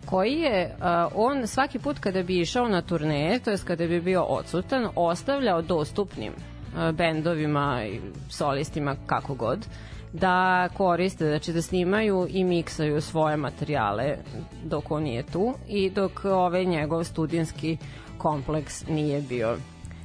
koji 0.07 0.33
je 0.33 0.77
uh, 0.79 1.13
on 1.15 1.47
svaki 1.47 1.79
put 1.79 1.99
kada 1.99 2.23
bi 2.23 2.41
išao 2.41 2.69
na 2.69 2.83
turneje, 2.83 3.39
to 3.39 3.51
jest 3.51 3.67
kada 3.67 3.87
bi 3.87 4.01
bio 4.01 4.23
odsutan, 4.23 4.89
ostavljao 4.95 5.63
dostupnim 5.63 6.33
uh, 6.33 6.91
bendovima 6.91 7.85
i 7.85 8.01
solistima 8.31 8.97
kako 9.07 9.35
god 9.35 9.67
da 10.13 10.69
koriste, 10.75 11.27
znači 11.29 11.53
da 11.53 11.63
snimaju 11.63 12.27
i 12.31 12.45
miksaju 12.45 13.01
svoje 13.01 13.37
materijale 13.37 14.17
dok 14.65 14.91
on 14.91 15.03
nije 15.03 15.23
tu 15.23 15.55
i 15.69 15.91
dok 15.91 16.25
ovaj 16.25 16.65
njegov 16.65 17.05
studijski 17.05 17.77
kompleks 18.19 18.87
nije 18.87 19.21
bio 19.21 19.57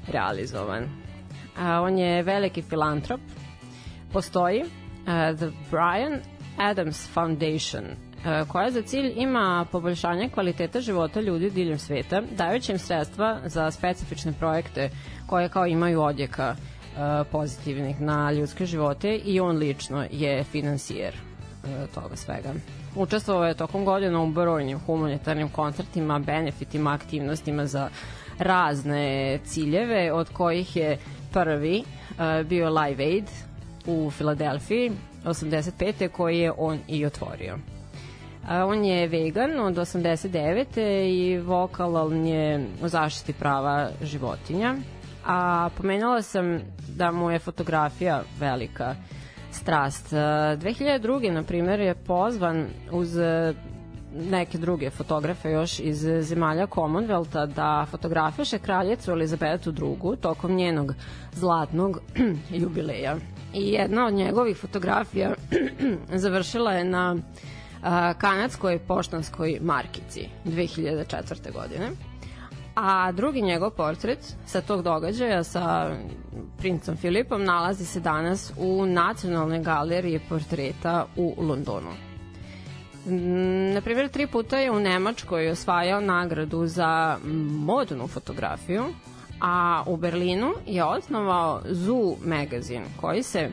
realizovan. 0.07 0.83
A, 1.59 1.81
on 1.81 1.97
je 1.97 2.23
veliki 2.23 2.61
filantrop. 2.61 3.21
Postoji 4.13 4.61
uh, 4.61 4.67
The 5.37 5.49
Brian 5.71 6.19
Adams 6.57 7.09
Foundation 7.13 7.83
koja 8.47 8.71
za 8.71 8.81
cilj 8.81 9.13
ima 9.15 9.65
poboljšanje 9.71 10.29
kvaliteta 10.29 10.81
života 10.81 11.21
ljudi 11.21 11.49
diljem 11.49 11.79
sveta, 11.79 12.21
dajući 12.37 12.71
im 12.71 12.79
sredstva 12.79 13.39
za 13.45 13.71
specifične 13.71 14.33
projekte 14.33 14.89
koje 15.27 15.49
kao 15.49 15.65
imaju 15.67 16.01
odjeka 16.01 16.55
e, 16.55 17.23
pozitivnih 17.31 18.01
na 18.01 18.31
ljudske 18.31 18.65
živote 18.65 19.15
i 19.15 19.39
on 19.39 19.57
lično 19.57 20.05
je 20.11 20.43
finansijer 20.43 21.13
e, 21.13 21.87
toga 21.93 22.15
svega. 22.15 22.53
Učestvovao 22.95 23.45
je 23.45 23.53
tokom 23.53 23.85
godina 23.85 24.21
u 24.21 24.31
brojnim 24.31 24.79
humanitarnim 24.79 25.49
koncertima, 25.49 26.19
benefitima, 26.19 26.93
aktivnostima 26.93 27.65
za 27.65 27.89
razne 28.39 29.39
ciljeve, 29.45 30.13
od 30.13 30.29
kojih 30.29 30.75
je 30.75 30.97
prvi 31.33 31.83
bio 32.45 32.69
Live 32.69 33.03
Aid 33.03 33.25
u 33.85 34.11
Filadelfiji 34.11 34.91
85. 35.25 36.07
koji 36.07 36.39
je 36.39 36.51
on 36.57 36.79
i 36.87 37.05
otvorio. 37.05 37.57
On 38.49 38.85
je 38.85 39.07
vegan 39.07 39.59
od 39.59 39.75
89. 39.75 40.79
i 41.07 41.37
vokalan 41.37 42.25
je 42.25 42.67
u 42.83 42.87
zaštiti 42.87 43.33
prava 43.33 43.89
životinja. 44.01 44.75
A 45.25 45.69
pomenula 45.77 46.21
sam 46.21 46.59
da 46.97 47.11
mu 47.11 47.31
je 47.31 47.39
fotografija 47.39 48.23
velika 48.39 48.95
strast. 49.51 50.13
2002. 50.13 51.31
na 51.31 51.43
primjer 51.43 51.79
je 51.79 51.95
pozvan 51.95 52.65
uz 52.91 53.17
neke 54.13 54.57
druge 54.57 54.89
fotografe 54.89 55.51
još 55.51 55.79
iz 55.79 56.07
zemalja 56.21 56.67
Commonwealtha 56.67 57.45
da 57.45 57.85
fotografiše 57.91 58.59
kraljicu 58.59 59.11
Elizabetu 59.11 59.69
II 59.69 60.17
tokom 60.21 60.55
njenog 60.55 60.93
zlatnog 61.33 61.99
jubileja. 62.61 63.15
I 63.53 63.71
jedna 63.71 64.05
od 64.05 64.13
njegovih 64.13 64.57
fotografija 64.57 65.33
završila 66.23 66.71
je 66.71 66.83
na 66.83 67.15
kanadskoj 68.17 68.79
poštanskoj 68.79 69.57
markici 69.61 70.27
2004. 70.45 71.51
godine. 71.53 71.89
A 72.75 73.11
drugi 73.11 73.41
njegov 73.41 73.69
portret 73.69 74.35
sa 74.45 74.61
tog 74.61 74.81
događaja 74.81 75.43
sa 75.43 75.95
princom 76.57 76.97
Filipom 76.97 77.43
nalazi 77.43 77.85
se 77.85 77.99
danas 77.99 78.53
u 78.57 78.85
Nacionalnoj 78.85 79.59
galeriji 79.59 80.19
portreta 80.29 81.05
u 81.15 81.35
Londonu. 81.37 81.89
Na 83.73 83.81
primjer, 83.81 84.09
tri 84.09 84.27
puta 84.27 84.57
je 84.57 84.71
u 84.71 84.79
Nemačkoj 84.79 85.49
osvajao 85.49 86.01
nagradu 86.01 86.67
za 86.67 87.17
modnu 87.65 88.07
fotografiju, 88.07 88.83
a 89.41 89.83
u 89.87 89.97
Berlinu 89.97 90.53
je 90.67 90.83
osnovao 90.83 91.61
Zoo 91.69 92.15
magazin 92.25 92.83
koji 93.01 93.23
se 93.23 93.49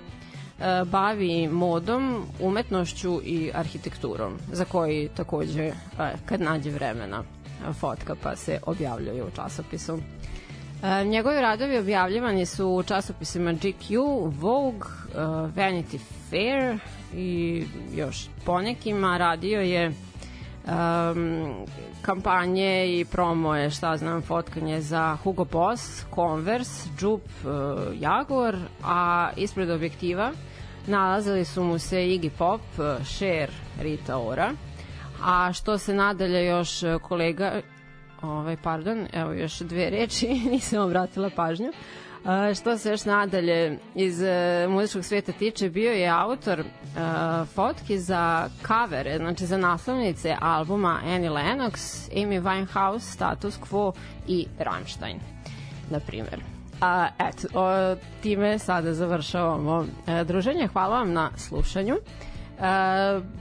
bavi 0.87 1.49
modom, 1.49 2.27
umetnošću 2.41 3.21
i 3.25 3.51
arhitekturom, 3.55 4.39
za 4.53 4.65
koji 4.65 5.09
takođe, 5.09 5.63
e, 5.63 5.73
kad 6.27 6.41
nađe 6.41 6.71
vremena, 6.71 7.23
fotka 7.81 8.15
pa 8.23 8.37
se 8.37 8.61
objavljaju 8.67 9.27
u 9.27 9.31
časopisu. 9.37 9.99
E, 10.83 11.05
njegovi 11.05 11.41
radovi 11.41 11.79
objavljivani 11.79 12.47
su 12.47 12.69
u 12.69 12.83
časopisima 12.83 13.53
GQ, 13.53 13.97
Vogue, 14.41 14.89
Vanity 15.57 15.99
Fair 16.31 16.79
i 17.15 17.65
još 17.95 18.29
ponekima. 18.45 19.17
Radio 19.19 19.61
je 19.61 19.93
um, 20.69 21.55
kampanje 22.03 22.99
i 22.99 23.05
promoje, 23.05 23.71
šta 23.71 23.97
znam, 23.97 24.23
fotkanje 24.23 24.81
za 24.81 25.17
Hugo 25.23 25.45
Boss, 25.45 26.05
Converse, 26.15 26.89
Jupe, 27.01 27.25
uh, 27.45 28.01
Jaguar, 28.01 28.57
a 28.85 29.31
ispred 29.37 29.71
objektiva 29.71 30.33
nalazili 30.87 31.45
su 31.45 31.65
mu 31.65 31.79
se 31.79 31.97
Iggy 31.97 32.31
Pop, 32.39 32.61
Cher, 33.05 33.51
Rita 33.81 34.19
Ora, 34.19 34.53
a 35.25 35.53
što 35.53 35.79
se 35.79 35.95
nadalje 35.95 36.47
još 36.47 36.71
kolega, 37.03 37.61
ovaj, 38.23 38.57
pardon, 38.63 39.07
evo 39.13 39.33
još 39.33 39.59
dve 39.59 39.91
reči, 39.91 40.29
nisam 40.53 40.83
obratila 40.83 41.31
pažnju, 41.37 41.73
Uh, 42.25 42.55
što 42.61 42.79
se 42.79 42.91
još 42.91 43.05
nadalje 43.05 43.79
iz 43.95 44.21
uh, 44.21 44.73
muzičkog 44.73 45.05
sveta 45.05 45.33
tiče, 45.33 45.71
bio 45.71 45.93
je 45.93 46.09
autor 46.09 46.61
uh, 46.61 47.49
fotki 47.49 47.99
za 47.99 48.49
kavere, 48.63 49.19
znači 49.19 49.47
za 49.47 49.57
naslovnice 49.57 50.37
albuma 50.41 51.01
Annie 51.05 51.31
Lennox, 51.31 52.09
Amy 52.15 52.43
Winehouse, 52.43 53.13
Status 53.13 53.59
Quo 53.61 53.93
i 54.27 54.47
Rammstein, 54.59 55.21
na 55.91 56.01
primjer. 56.01 56.58
A, 56.81 57.09
eto, 57.21 57.49
o, 57.55 57.97
time 58.23 58.59
sada 58.59 58.95
završavamo 58.95 59.85
e, 60.09 60.25
druženje. 60.25 60.67
Hvala 60.69 60.99
vam 60.99 61.13
na 61.13 61.31
slušanju. 61.39 61.95
E, 61.95 62.01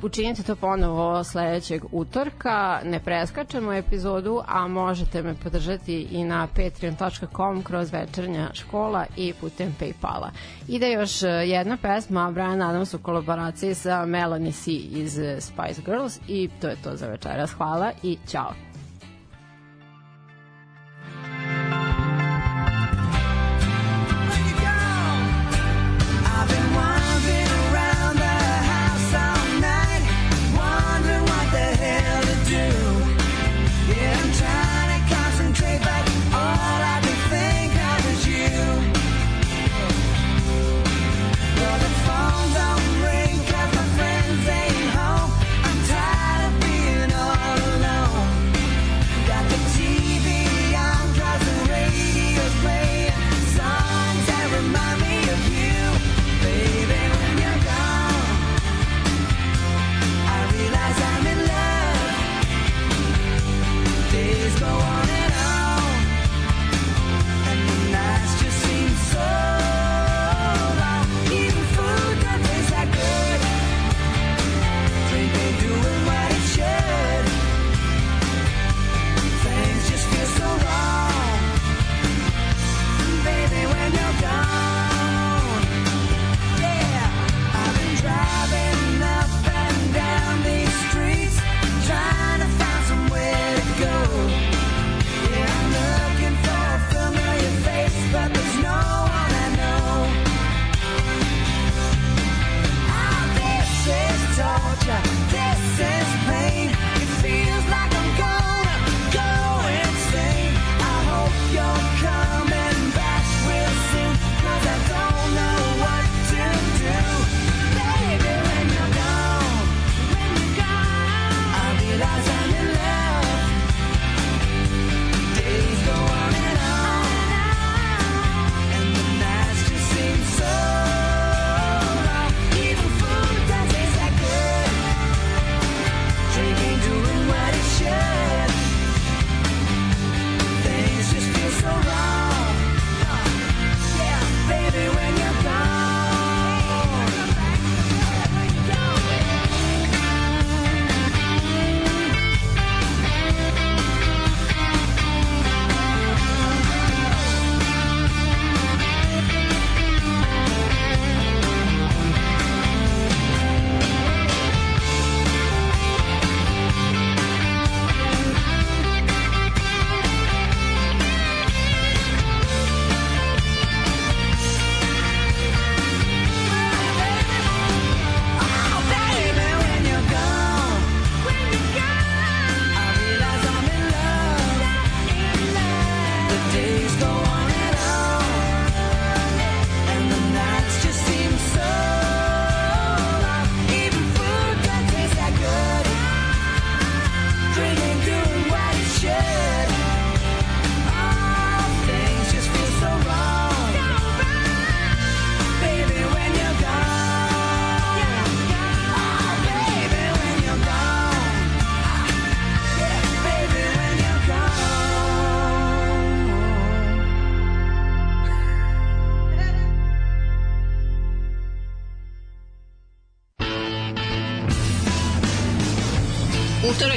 učinite 0.02 0.44
to 0.44 0.56
ponovo 0.56 1.24
sledećeg 1.24 1.82
utorka. 1.92 2.80
Ne 2.84 3.00
preskačemo 3.00 3.74
epizodu, 3.74 4.42
a 4.48 4.68
možete 4.68 5.22
me 5.22 5.36
podržati 5.36 6.02
i 6.02 6.24
na 6.24 6.48
patreon.com 6.48 7.64
kroz 7.64 7.94
večernja 7.94 8.50
škola 8.54 9.06
i 9.16 9.34
putem 9.34 9.76
Paypala. 9.80 10.30
Ide 10.68 10.92
još 10.92 11.12
jedna 11.46 11.78
pesma 11.78 12.32
Brian 12.32 12.62
Adams 12.62 12.94
u 12.94 13.00
kolaboraciji 13.00 13.76
sa 13.76 14.06
Melanie 14.06 14.52
C 14.52 14.72
iz 14.72 15.12
Spice 15.40 15.82
Girls 15.82 16.20
i 16.28 16.50
to 16.62 16.68
je 16.68 16.76
to 16.76 16.96
za 16.96 17.08
večeras. 17.08 17.52
Hvala 17.52 17.92
i 18.04 18.18
ćao. 18.28 18.67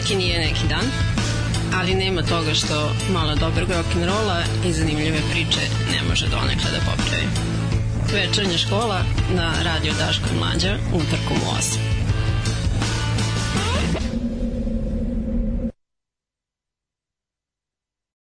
Utorak 0.01 0.11
i 0.11 0.17
nije 0.17 0.39
neki 0.39 0.69
dan, 0.69 0.85
ali 1.75 1.95
nema 1.95 2.23
toga 2.23 2.55
što 2.55 2.95
malo 3.13 3.35
dobrog 3.35 3.69
rock'n'rolla 3.69 4.43
i 4.67 4.73
zanimljive 4.73 5.19
priče 5.31 5.61
ne 5.93 6.09
može 6.09 6.27
donekle 6.29 6.71
da 6.71 6.79
popravi. 6.79 7.27
Večernja 8.13 8.59
škola 8.59 9.05
na 9.35 9.55
radio 9.63 9.93
Daško 9.99 10.27
Mlađa 10.39 10.79
utorkom 10.93 11.37
u 11.37 11.51
8. 11.59 11.90